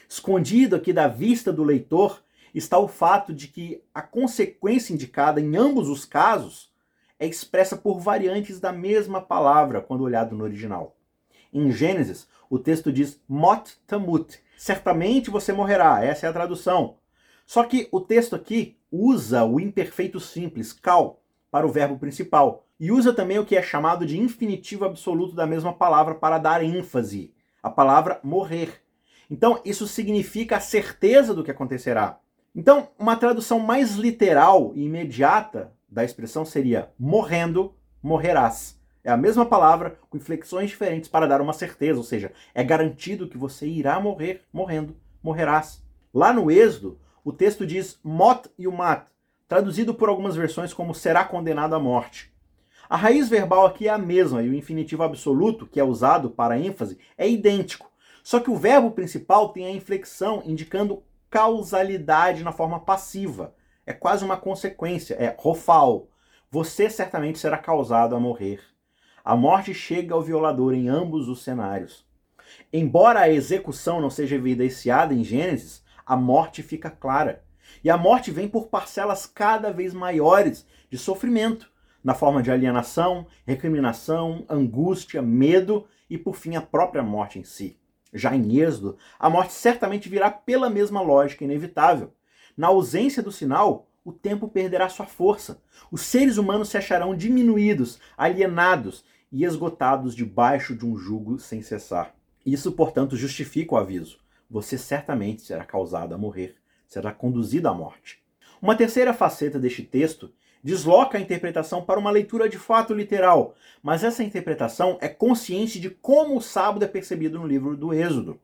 Escondido 0.08 0.76
aqui 0.76 0.92
da 0.92 1.08
vista 1.08 1.52
do 1.52 1.64
leitor 1.64 2.22
está 2.54 2.78
o 2.78 2.88
fato 2.88 3.32
de 3.32 3.48
que 3.48 3.82
a 3.94 4.02
consequência 4.02 4.92
indicada 4.92 5.40
em 5.40 5.56
ambos 5.56 5.88
os 5.88 6.04
casos 6.04 6.71
é 7.22 7.26
expressa 7.26 7.76
por 7.76 8.00
variantes 8.00 8.58
da 8.58 8.72
mesma 8.72 9.20
palavra 9.20 9.80
quando 9.80 10.00
olhado 10.00 10.34
no 10.34 10.42
original. 10.42 10.96
Em 11.52 11.70
Gênesis, 11.70 12.26
o 12.50 12.58
texto 12.58 12.92
diz 12.92 13.20
mot 13.28 13.78
tamut, 13.86 14.40
certamente 14.56 15.30
você 15.30 15.52
morrerá, 15.52 16.04
essa 16.04 16.26
é 16.26 16.28
a 16.28 16.32
tradução. 16.32 16.96
Só 17.46 17.62
que 17.62 17.88
o 17.92 18.00
texto 18.00 18.34
aqui 18.34 18.76
usa 18.90 19.44
o 19.44 19.60
imperfeito 19.60 20.18
simples, 20.18 20.72
cal, 20.72 21.22
para 21.48 21.64
o 21.64 21.70
verbo 21.70 21.96
principal. 21.96 22.66
E 22.80 22.90
usa 22.90 23.12
também 23.12 23.38
o 23.38 23.46
que 23.46 23.54
é 23.54 23.62
chamado 23.62 24.04
de 24.04 24.18
infinitivo 24.18 24.84
absoluto 24.84 25.32
da 25.32 25.46
mesma 25.46 25.72
palavra 25.72 26.16
para 26.16 26.38
dar 26.38 26.64
ênfase, 26.64 27.32
a 27.62 27.70
palavra 27.70 28.18
morrer. 28.24 28.82
Então, 29.30 29.60
isso 29.64 29.86
significa 29.86 30.56
a 30.56 30.60
certeza 30.60 31.32
do 31.32 31.44
que 31.44 31.52
acontecerá. 31.52 32.18
Então, 32.52 32.88
uma 32.98 33.14
tradução 33.14 33.60
mais 33.60 33.94
literal 33.94 34.72
e 34.74 34.82
imediata 34.86 35.72
da 35.92 36.02
expressão 36.02 36.44
seria 36.44 36.90
morrendo, 36.98 37.74
morrerás. 38.02 38.80
É 39.04 39.10
a 39.10 39.16
mesma 39.16 39.44
palavra 39.44 39.98
com 40.08 40.16
inflexões 40.16 40.70
diferentes 40.70 41.08
para 41.08 41.26
dar 41.26 41.40
uma 41.40 41.52
certeza, 41.52 41.98
ou 41.98 42.04
seja, 42.04 42.32
é 42.54 42.64
garantido 42.64 43.28
que 43.28 43.36
você 43.36 43.66
irá 43.66 44.00
morrer, 44.00 44.42
morrendo, 44.52 44.96
morrerás. 45.22 45.84
Lá 46.14 46.32
no 46.32 46.50
Êxodo, 46.50 46.98
o 47.22 47.32
texto 47.32 47.66
diz 47.66 48.00
mot 48.02 48.48
e 48.58 48.66
mat, 48.66 49.06
traduzido 49.46 49.94
por 49.94 50.08
algumas 50.08 50.34
versões 50.34 50.72
como 50.72 50.94
será 50.94 51.24
condenado 51.24 51.74
à 51.74 51.78
morte. 51.78 52.32
A 52.88 52.96
raiz 52.96 53.28
verbal 53.28 53.66
aqui 53.66 53.88
é 53.88 53.90
a 53.90 53.98
mesma 53.98 54.42
e 54.42 54.48
o 54.48 54.54
infinitivo 54.54 55.02
absoluto, 55.02 55.66
que 55.66 55.80
é 55.80 55.84
usado 55.84 56.30
para 56.30 56.58
ênfase, 56.58 56.98
é 57.18 57.28
idêntico. 57.28 57.90
Só 58.22 58.40
que 58.40 58.50
o 58.50 58.56
verbo 58.56 58.92
principal 58.92 59.50
tem 59.50 59.66
a 59.66 59.70
inflexão 59.70 60.42
indicando 60.46 61.02
causalidade 61.28 62.44
na 62.44 62.52
forma 62.52 62.80
passiva. 62.80 63.54
É 63.84 63.92
quase 63.92 64.24
uma 64.24 64.36
consequência, 64.36 65.14
é 65.14 65.34
rofal. 65.36 66.08
Você 66.50 66.88
certamente 66.88 67.38
será 67.38 67.58
causado 67.58 68.14
a 68.14 68.20
morrer. 68.20 68.60
A 69.24 69.34
morte 69.34 69.74
chega 69.74 70.14
ao 70.14 70.22
violador 70.22 70.72
em 70.72 70.88
ambos 70.88 71.28
os 71.28 71.42
cenários. 71.42 72.06
Embora 72.72 73.20
a 73.20 73.30
execução 73.30 74.00
não 74.00 74.10
seja 74.10 74.36
evidenciada 74.36 75.12
em 75.12 75.24
Gênesis, 75.24 75.82
a 76.06 76.16
morte 76.16 76.62
fica 76.62 76.90
clara. 76.90 77.42
E 77.82 77.90
a 77.90 77.96
morte 77.96 78.30
vem 78.30 78.48
por 78.48 78.68
parcelas 78.68 79.26
cada 79.26 79.72
vez 79.72 79.92
maiores 79.92 80.66
de 80.88 80.98
sofrimento, 80.98 81.70
na 82.04 82.14
forma 82.14 82.42
de 82.42 82.50
alienação, 82.50 83.26
recriminação, 83.46 84.44
angústia, 84.48 85.22
medo 85.22 85.86
e, 86.08 86.18
por 86.18 86.36
fim, 86.36 86.54
a 86.54 86.62
própria 86.62 87.02
morte 87.02 87.38
em 87.38 87.44
si. 87.44 87.78
Já 88.12 88.34
em 88.36 88.58
Êxodo, 88.58 88.96
a 89.18 89.30
morte 89.30 89.52
certamente 89.52 90.08
virá 90.08 90.30
pela 90.30 90.68
mesma 90.68 91.00
lógica 91.00 91.44
inevitável. 91.44 92.12
Na 92.56 92.68
ausência 92.68 93.22
do 93.22 93.32
sinal, 93.32 93.88
o 94.04 94.12
tempo 94.12 94.48
perderá 94.48 94.88
sua 94.88 95.06
força. 95.06 95.62
Os 95.90 96.02
seres 96.02 96.36
humanos 96.36 96.68
se 96.68 96.76
acharão 96.76 97.14
diminuídos, 97.14 97.98
alienados 98.16 99.04
e 99.30 99.44
esgotados 99.44 100.14
debaixo 100.14 100.74
de 100.76 100.86
um 100.86 100.96
jugo 100.96 101.38
sem 101.38 101.62
cessar. 101.62 102.14
Isso, 102.44 102.72
portanto, 102.72 103.16
justifica 103.16 103.74
o 103.74 103.78
aviso 103.78 104.22
você 104.52 104.76
certamente 104.76 105.40
será 105.40 105.64
causado 105.64 106.14
a 106.14 106.18
morrer, 106.18 106.56
será 106.86 107.10
conduzido 107.10 107.68
à 107.68 107.74
morte. 107.74 108.22
Uma 108.60 108.76
terceira 108.76 109.14
faceta 109.14 109.58
deste 109.58 109.82
texto 109.82 110.30
desloca 110.62 111.16
a 111.16 111.20
interpretação 111.20 111.82
para 111.82 111.98
uma 111.98 112.10
leitura 112.10 112.50
de 112.50 112.58
fato 112.58 112.92
literal, 112.92 113.54
mas 113.82 114.04
essa 114.04 114.22
interpretação 114.22 114.98
é 115.00 115.08
consciente 115.08 115.80
de 115.80 115.88
como 115.88 116.36
o 116.36 116.42
sábado 116.42 116.84
é 116.84 116.86
percebido 116.86 117.38
no 117.38 117.46
livro 117.46 117.74
do 117.74 117.94
Êxodo. 117.94 118.38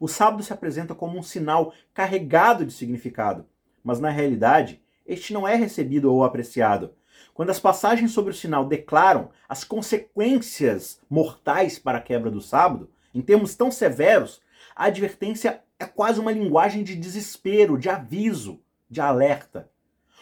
O 0.00 0.08
sábado 0.08 0.42
se 0.42 0.52
apresenta 0.52 0.96
como 0.96 1.16
um 1.16 1.22
sinal 1.22 1.72
carregado 1.94 2.66
de 2.66 2.72
significado, 2.72 3.46
mas 3.82 4.00
na 4.00 4.10
realidade, 4.10 4.82
este 5.06 5.32
não 5.32 5.46
é 5.46 5.54
recebido 5.54 6.12
ou 6.12 6.24
apreciado. 6.24 6.94
Quando 7.34 7.50
as 7.50 7.60
passagens 7.60 8.12
sobre 8.12 8.32
o 8.32 8.36
sinal 8.36 8.64
declaram 8.66 9.30
as 9.48 9.64
consequências 9.64 11.00
mortais 11.08 11.78
para 11.78 11.98
a 11.98 12.02
quebra 12.02 12.30
do 12.30 12.40
sábado, 12.40 12.90
em 13.14 13.20
termos 13.20 13.54
tão 13.54 13.70
severos 13.70 14.40
a 14.74 14.86
advertência 14.86 15.62
é 15.78 15.84
quase 15.84 16.20
uma 16.20 16.32
linguagem 16.32 16.82
de 16.82 16.94
desespero, 16.94 17.78
de 17.78 17.88
aviso, 17.88 18.60
de 18.88 19.00
alerta. 19.00 19.70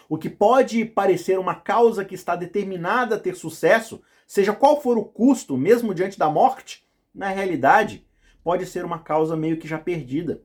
O 0.09 0.19
que 0.19 0.29
pode 0.29 0.85
parecer 0.85 1.39
uma 1.39 1.55
causa 1.55 2.05
que 2.05 2.15
está 2.15 2.35
determinada 2.35 3.17
a 3.17 3.19
ter 3.19 3.37
sucesso, 3.37 4.03
seja 4.27 4.53
qual 4.53 4.81
for 4.81 4.99
o 4.99 5.05
custo, 5.05 5.57
mesmo 5.57 5.95
diante 5.95 6.19
da 6.19 6.29
morte, 6.29 6.85
na 7.15 7.29
realidade, 7.29 8.05
pode 8.43 8.67
ser 8.67 8.85
uma 8.85 8.99
causa 8.99 9.37
meio 9.37 9.57
que 9.57 9.69
já 9.69 9.79
perdida. 9.79 10.43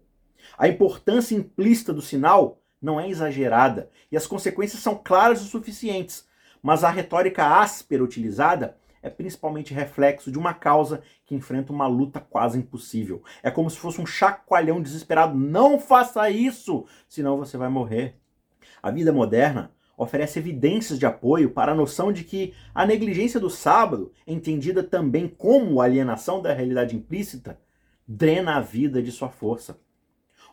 A 0.57 0.67
importância 0.67 1.35
implícita 1.35 1.93
do 1.93 2.01
sinal 2.01 2.61
não 2.85 2.99
é 2.99 3.09
exagerada 3.09 3.89
e 4.11 4.15
as 4.15 4.27
consequências 4.27 4.81
são 4.81 4.95
claras 4.95 5.41
o 5.41 5.45
suficientes, 5.45 6.27
mas 6.61 6.83
a 6.83 6.89
retórica 6.89 7.43
áspera 7.43 8.03
utilizada 8.03 8.77
é 9.01 9.09
principalmente 9.09 9.73
reflexo 9.73 10.31
de 10.31 10.37
uma 10.37 10.53
causa 10.53 11.01
que 11.25 11.35
enfrenta 11.35 11.73
uma 11.73 11.87
luta 11.87 12.19
quase 12.19 12.57
impossível. 12.57 13.23
É 13.43 13.51
como 13.51 13.69
se 13.69 13.77
fosse 13.77 13.99
um 14.01 14.05
chacoalhão 14.05 14.81
desesperado. 14.81 15.37
Não 15.37 15.79
faça 15.79 16.27
isso, 16.29 16.85
senão 17.07 17.37
você 17.37 17.55
vai 17.57 17.69
morrer. 17.69 18.19
A 18.81 18.89
vida 18.89 19.13
moderna 19.13 19.71
oferece 19.97 20.39
evidências 20.39 20.97
de 20.97 21.05
apoio 21.05 21.51
para 21.51 21.71
a 21.71 21.75
noção 21.75 22.11
de 22.11 22.23
que 22.23 22.53
a 22.73 22.85
negligência 22.85 23.39
do 23.39 23.49
sábado, 23.49 24.11
entendida 24.25 24.83
também 24.83 25.27
como 25.27 25.81
alienação 25.81 26.41
da 26.41 26.51
realidade 26.51 26.95
implícita, 26.95 27.59
drena 28.07 28.57
a 28.57 28.61
vida 28.61 29.01
de 29.01 29.11
sua 29.11 29.29
força. 29.29 29.79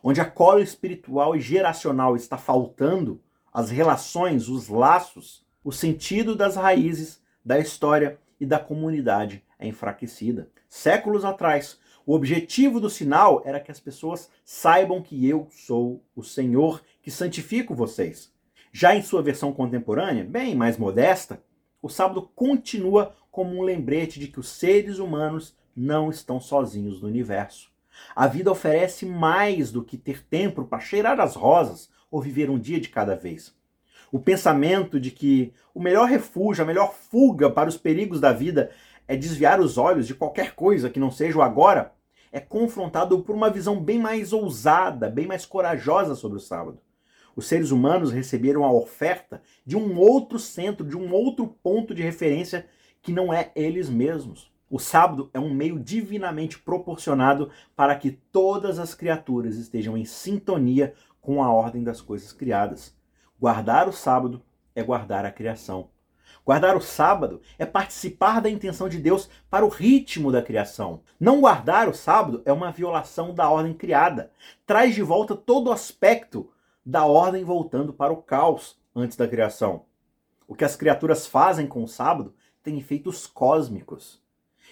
Onde 0.05 0.19
a 0.19 0.25
cola 0.25 0.61
espiritual 0.61 1.33
e 1.33 1.39
geracional 1.39 2.17
está 2.17 2.37
faltando, 2.37 3.21
as 3.53 3.69
relações, 3.69 4.49
os 4.49 4.67
laços, 4.67 5.45
o 5.63 5.71
sentido 5.71 6.35
das 6.35 6.57
raízes 6.57 7.21
da 7.43 7.57
história 7.57 8.19
e 8.37 8.45
da 8.45 8.59
comunidade 8.59 9.41
é 9.57 9.65
enfraquecida. 9.65 10.49
Séculos 10.67 11.23
atrás, 11.23 11.79
o 12.05 12.13
objetivo 12.13 12.81
do 12.81 12.89
sinal 12.89 13.41
era 13.45 13.61
que 13.61 13.71
as 13.71 13.79
pessoas 13.79 14.29
saibam 14.43 15.01
que 15.01 15.25
eu 15.25 15.47
sou 15.49 16.03
o 16.13 16.21
Senhor 16.21 16.83
que 17.01 17.09
santifico 17.09 17.73
vocês. 17.73 18.29
Já 18.73 18.93
em 18.93 19.01
sua 19.01 19.21
versão 19.21 19.53
contemporânea, 19.53 20.25
bem 20.25 20.53
mais 20.53 20.77
modesta, 20.77 21.41
o 21.81 21.87
sábado 21.87 22.29
continua 22.35 23.15
como 23.31 23.55
um 23.55 23.61
lembrete 23.61 24.19
de 24.19 24.27
que 24.27 24.39
os 24.39 24.49
seres 24.49 24.99
humanos 24.99 25.55
não 25.73 26.09
estão 26.09 26.41
sozinhos 26.41 27.01
no 27.01 27.07
universo. 27.07 27.72
A 28.15 28.27
vida 28.27 28.51
oferece 28.51 29.05
mais 29.05 29.71
do 29.71 29.83
que 29.83 29.97
ter 29.97 30.23
tempo 30.23 30.65
para 30.65 30.79
cheirar 30.79 31.19
as 31.19 31.35
rosas 31.35 31.89
ou 32.09 32.21
viver 32.21 32.49
um 32.49 32.59
dia 32.59 32.79
de 32.79 32.89
cada 32.89 33.15
vez 33.15 33.55
o 34.13 34.19
pensamento 34.19 34.99
de 34.99 35.09
que 35.09 35.51
o 35.73 35.81
melhor 35.81 36.07
refúgio, 36.07 36.63
a 36.63 36.67
melhor 36.67 36.93
fuga 36.93 37.49
para 37.49 37.67
os 37.67 37.75
perigos 37.75 38.19
da 38.19 38.31
vida 38.31 38.69
é 39.07 39.15
desviar 39.15 39.59
os 39.59 39.75
olhos 39.75 40.05
de 40.05 40.13
qualquer 40.13 40.53
coisa 40.53 40.87
que 40.87 40.99
não 40.99 41.09
seja 41.09 41.39
o 41.39 41.41
agora, 41.41 41.91
é 42.31 42.39
confrontado 42.39 43.19
por 43.23 43.35
uma 43.35 43.49
visão 43.49 43.81
bem 43.81 43.97
mais 43.97 44.31
ousada, 44.31 45.09
bem 45.09 45.25
mais 45.25 45.47
corajosa 45.47 46.13
sobre 46.13 46.37
o 46.37 46.41
sábado. 46.41 46.77
Os 47.35 47.47
seres 47.47 47.71
humanos 47.71 48.11
receberam 48.11 48.63
a 48.63 48.71
oferta 48.71 49.41
de 49.65 49.75
um 49.75 49.97
outro 49.97 50.37
centro, 50.37 50.85
de 50.85 50.95
um 50.95 51.11
outro 51.11 51.47
ponto 51.47 51.95
de 51.95 52.03
referência 52.03 52.67
que 53.01 53.11
não 53.11 53.33
é 53.33 53.51
eles 53.55 53.89
mesmos. 53.89 54.52
O 54.73 54.79
sábado 54.79 55.29
é 55.35 55.39
um 55.39 55.53
meio 55.53 55.77
divinamente 55.77 56.57
proporcionado 56.57 57.51
para 57.75 57.95
que 57.95 58.09
todas 58.09 58.79
as 58.79 58.95
criaturas 58.95 59.55
estejam 59.55 59.95
em 59.95 60.03
sintonia 60.03 60.95
com 61.21 61.43
a 61.43 61.53
ordem 61.53 61.83
das 61.83 62.01
coisas 62.01 62.33
criadas. 62.33 62.97
Guardar 63.39 63.87
o 63.87 63.93
sábado 63.93 64.41
é 64.73 64.81
guardar 64.81 65.27
a 65.27 65.31
criação. 65.31 65.91
Guardar 66.43 66.75
o 66.75 66.81
sábado 66.81 67.39
é 67.59 67.67
participar 67.67 68.41
da 68.41 68.49
intenção 68.49 68.89
de 68.89 68.97
Deus 68.97 69.29
para 69.47 69.63
o 69.63 69.69
ritmo 69.69 70.31
da 70.31 70.41
criação. 70.41 71.01
Não 71.19 71.39
guardar 71.39 71.87
o 71.87 71.93
sábado 71.93 72.41
é 72.43 72.51
uma 72.51 72.71
violação 72.71 73.31
da 73.31 73.47
ordem 73.51 73.75
criada. 73.75 74.31
Traz 74.65 74.95
de 74.95 75.03
volta 75.03 75.35
todo 75.35 75.67
o 75.67 75.71
aspecto 75.71 76.49
da 76.83 77.05
ordem 77.05 77.43
voltando 77.43 77.93
para 77.93 78.11
o 78.11 78.23
caos 78.23 78.75
antes 78.95 79.15
da 79.15 79.27
criação. 79.27 79.85
O 80.47 80.55
que 80.55 80.65
as 80.65 80.75
criaturas 80.75 81.27
fazem 81.27 81.67
com 81.67 81.83
o 81.83 81.87
sábado 81.87 82.33
tem 82.63 82.79
efeitos 82.79 83.27
cósmicos. 83.27 84.22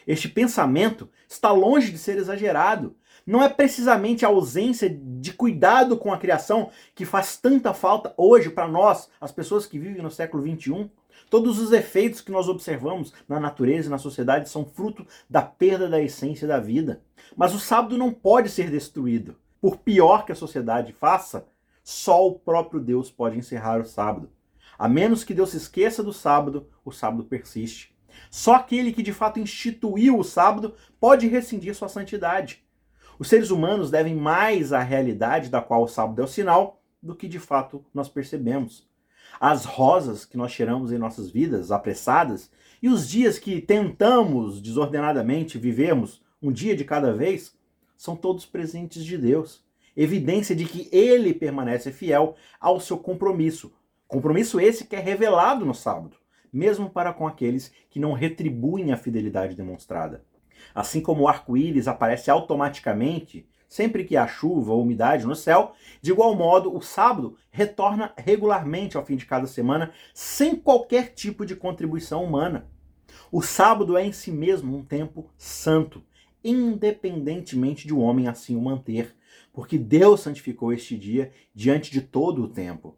Este 0.08 0.28
pensamento 0.28 1.10
está 1.28 1.52
longe 1.52 1.92
de 1.92 1.98
ser 1.98 2.18
exagerado. 2.18 2.96
Não 3.26 3.42
é 3.42 3.48
precisamente 3.48 4.26
a 4.26 4.30
ausência 4.30 4.90
de 4.90 5.34
cuidado 5.34 5.96
com 5.98 6.12
a 6.12 6.18
criação 6.18 6.72
que 6.96 7.06
faz 7.06 7.38
tanta 7.38 7.74
falta 7.74 8.14
hoje 8.18 8.50
para 8.50 8.68
nós, 8.68 9.10
as 9.20 9.32
pessoas 9.32 9.66
que 9.66 9.78
vivem 9.78 10.02
no 10.02 10.10
século 10.10 10.44
XXI. 10.44 10.90
Todos 11.30 11.60
os 11.60 11.72
efeitos 11.72 12.20
que 12.20 12.32
nós 12.32 12.50
observamos 12.50 13.14
na 13.28 13.40
natureza 13.40 13.88
e 13.88 13.92
na 13.92 13.98
sociedade 13.98 14.50
são 14.50 14.66
fruto 14.66 15.06
da 15.30 15.42
perda 15.42 15.88
da 15.88 16.02
essência 16.02 16.48
da 16.48 16.60
vida. 16.60 17.02
Mas 17.36 17.54
o 17.54 17.60
sábado 17.60 17.98
não 17.98 18.12
pode 18.12 18.50
ser 18.50 18.70
destruído. 18.70 19.36
Por 19.62 19.78
pior 19.78 20.26
que 20.26 20.32
a 20.32 20.36
sociedade 20.36 20.92
faça, 20.92 21.48
só 21.84 22.28
o 22.28 22.40
próprio 22.40 22.80
Deus 22.80 23.12
pode 23.12 23.38
encerrar 23.38 23.80
o 23.80 23.86
sábado. 23.86 24.30
A 24.78 24.90
menos 24.90 25.24
que 25.24 25.34
Deus 25.34 25.52
se 25.52 25.58
esqueça 25.58 26.02
do 26.02 26.12
sábado, 26.12 26.68
o 26.84 26.92
sábado 26.92 27.24
persiste. 27.24 27.90
Só 28.30 28.56
aquele 28.56 28.91
que 28.91 29.04
de 29.04 29.13
fato 29.13 29.39
instituiu 29.39 30.17
o 30.17 30.24
sábado 30.24 30.76
pode 31.00 31.28
rescindir 31.28 31.76
sua 31.76 31.89
santidade. 31.89 32.63
Os 33.17 33.28
seres 33.28 33.52
humanos 33.52 33.91
devem 33.91 34.15
mais 34.15 34.74
à 34.74 34.80
realidade 34.80 35.50
da 35.50 35.62
qual 35.62 35.84
o 35.84 35.88
sábado 35.88 36.21
é 36.21 36.26
o 36.26 36.28
sinal 36.28 36.82
do 37.02 37.15
que 37.15 37.28
de 37.28 37.39
fato 37.39 37.86
nós 37.93 38.10
percebemos 38.10 38.89
as 39.39 39.65
rosas 39.65 40.26
que 40.26 40.38
nós 40.38 40.52
cheiramos 40.52 40.91
em 40.91 40.97
nossas 40.97 41.30
vidas 41.30 41.71
apressadas 41.71 42.52
e 42.82 42.89
os 42.89 43.08
dias 43.08 43.39
que 43.39 43.62
tentamos 43.62 44.62
desordenadamente 44.62 45.58
vivermos 45.58 46.21
um 46.41 46.52
dia 46.52 46.76
de 46.76 46.84
cada 46.84 47.13
vez, 47.13 47.56
são 47.95 48.15
todos 48.15 48.45
presentes 48.45 49.06
de 49.06 49.17
Deus. 49.17 49.63
Evidência 49.95 50.56
de 50.56 50.65
que 50.65 50.89
ele 50.91 51.34
permanece 51.34 51.91
fiel 51.91 52.36
ao 52.60 52.80
seu 52.80 52.97
compromisso. 52.97 53.71
Compromisso 54.08 54.60
esse 54.60 54.86
que 54.86 54.95
é 54.95 55.00
revelado 55.00 55.65
no 55.65 55.76
sábado, 55.76 56.17
mesmo 56.52 56.90
para 56.90 57.14
com 57.14 57.28
aqueles 57.28 57.72
que 57.90 58.00
não 58.00 58.14
retribuem 58.14 58.92
a 58.92 58.98
fidelidade 58.98 59.56
demonstrada. 59.56 60.24
Assim 60.76 61.02
como 61.02 61.24
o 61.24 61.28
arco-íris 61.28 61.88
aparece 61.88 62.30
automaticamente 62.30 63.48
sempre 63.72 64.04
que 64.04 64.18
há 64.18 64.28
chuva 64.28 64.74
ou 64.74 64.82
umidade 64.82 65.26
no 65.26 65.34
céu. 65.34 65.72
De 66.02 66.12
igual 66.12 66.36
modo, 66.36 66.76
o 66.76 66.82
sábado 66.82 67.38
retorna 67.50 68.14
regularmente 68.18 68.98
ao 68.98 69.06
fim 69.06 69.16
de 69.16 69.26
cada 69.26 69.48
semana, 69.48 69.94
sem 70.14 70.58
qualquer 70.58 71.14
tipo 71.14 71.46
de 71.46 71.56
contribuição 71.56 72.22
humana. 72.22 72.68
O 73.32 73.42
sábado 73.42 73.98
é 73.98 74.06
em 74.06 74.12
si 74.12 74.30
mesmo 74.30 74.76
um 74.76 74.84
tempo 74.84 75.30
santo, 75.38 76.04
independentemente 76.44 77.88
de 77.88 77.94
o 77.94 78.00
um 78.00 78.02
homem 78.02 78.28
assim 78.28 78.58
o 78.58 78.62
manter, 78.62 79.16
porque 79.54 79.78
Deus 79.78 80.20
santificou 80.20 80.74
este 80.74 80.98
dia 80.98 81.32
diante 81.56 81.92
de 81.92 82.02
todo 82.02 82.44
o 82.44 82.50
tempo. 82.50 82.98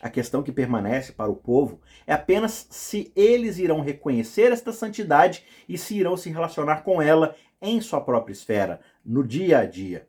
A 0.00 0.08
questão 0.08 0.42
que 0.42 0.50
permanece 0.50 1.12
para 1.12 1.30
o 1.30 1.36
povo 1.36 1.78
é 2.06 2.14
apenas 2.14 2.66
se 2.70 3.12
eles 3.14 3.58
irão 3.58 3.82
reconhecer 3.82 4.50
esta 4.50 4.72
santidade 4.72 5.44
e 5.68 5.76
se 5.76 5.94
irão 5.94 6.16
se 6.16 6.30
relacionar 6.30 6.82
com 6.82 7.02
ela 7.02 7.36
em 7.60 7.80
sua 7.82 8.00
própria 8.00 8.32
esfera, 8.32 8.80
no 9.04 9.22
dia 9.22 9.58
a 9.58 9.66
dia. 9.66 10.08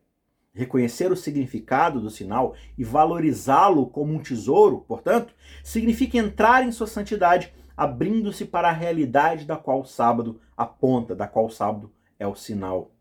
Reconhecer 0.54 1.12
o 1.12 1.18
significado 1.18 2.00
do 2.00 2.10
sinal 2.10 2.56
e 2.78 2.84
valorizá-lo 2.86 3.86
como 3.88 4.14
um 4.14 4.20
tesouro, 4.20 4.86
portanto, 4.88 5.34
significa 5.62 6.18
entrar 6.18 6.66
em 6.66 6.72
sua 6.72 6.88
santidade, 6.88 7.54
abrindo-se 7.76 8.46
para 8.46 8.70
a 8.70 8.74
realidade 8.74 9.46
da 9.46 9.58
qual 9.58 9.82
o 9.82 9.86
sábado 9.86 10.40
aponta, 10.56 11.14
da 11.14 11.28
qual 11.28 11.48
o 11.48 11.52
sábado 11.52 11.92
é 12.18 12.26
o 12.26 12.36
sinal. 12.36 12.92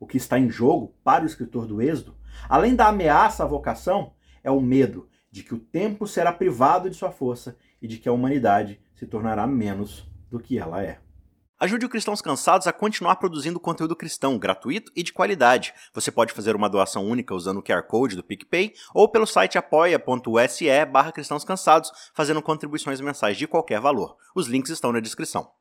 O 0.00 0.06
que 0.06 0.16
está 0.16 0.38
em 0.38 0.50
jogo 0.50 0.92
para 1.04 1.22
o 1.22 1.26
escritor 1.26 1.66
do 1.66 1.80
Êxodo, 1.80 2.16
além 2.48 2.74
da 2.74 2.88
ameaça 2.88 3.44
à 3.44 3.46
vocação, 3.46 4.12
é 4.42 4.50
o 4.50 4.60
medo 4.60 5.08
de 5.32 5.42
que 5.42 5.54
o 5.54 5.58
tempo 5.58 6.06
será 6.06 6.30
privado 6.30 6.90
de 6.90 6.96
sua 6.96 7.10
força 7.10 7.56
e 7.80 7.88
de 7.88 7.98
que 7.98 8.08
a 8.08 8.12
humanidade 8.12 8.78
se 8.94 9.06
tornará 9.06 9.46
menos 9.46 10.06
do 10.30 10.38
que 10.38 10.58
ela 10.58 10.84
é. 10.84 11.00
Ajude 11.58 11.86
o 11.86 11.88
Cristãos 11.88 12.20
Cansados 12.20 12.66
a 12.66 12.72
continuar 12.72 13.16
produzindo 13.16 13.60
conteúdo 13.60 13.94
cristão 13.94 14.36
gratuito 14.36 14.90
e 14.96 15.02
de 15.02 15.12
qualidade. 15.12 15.72
Você 15.94 16.10
pode 16.10 16.32
fazer 16.32 16.56
uma 16.56 16.68
doação 16.68 17.06
única 17.06 17.34
usando 17.34 17.58
o 17.58 17.62
QR 17.62 17.84
Code 17.84 18.16
do 18.16 18.24
PicPay 18.24 18.74
ou 18.92 19.08
pelo 19.08 19.26
site 19.26 19.56
apoia.se 19.56 20.84
barra 20.86 21.12
cristãos 21.12 21.44
cansados, 21.44 21.92
fazendo 22.14 22.42
contribuições 22.42 23.00
mensais 23.00 23.36
de 23.36 23.46
qualquer 23.46 23.80
valor. 23.80 24.16
Os 24.34 24.48
links 24.48 24.72
estão 24.72 24.92
na 24.92 24.98
descrição. 24.98 25.52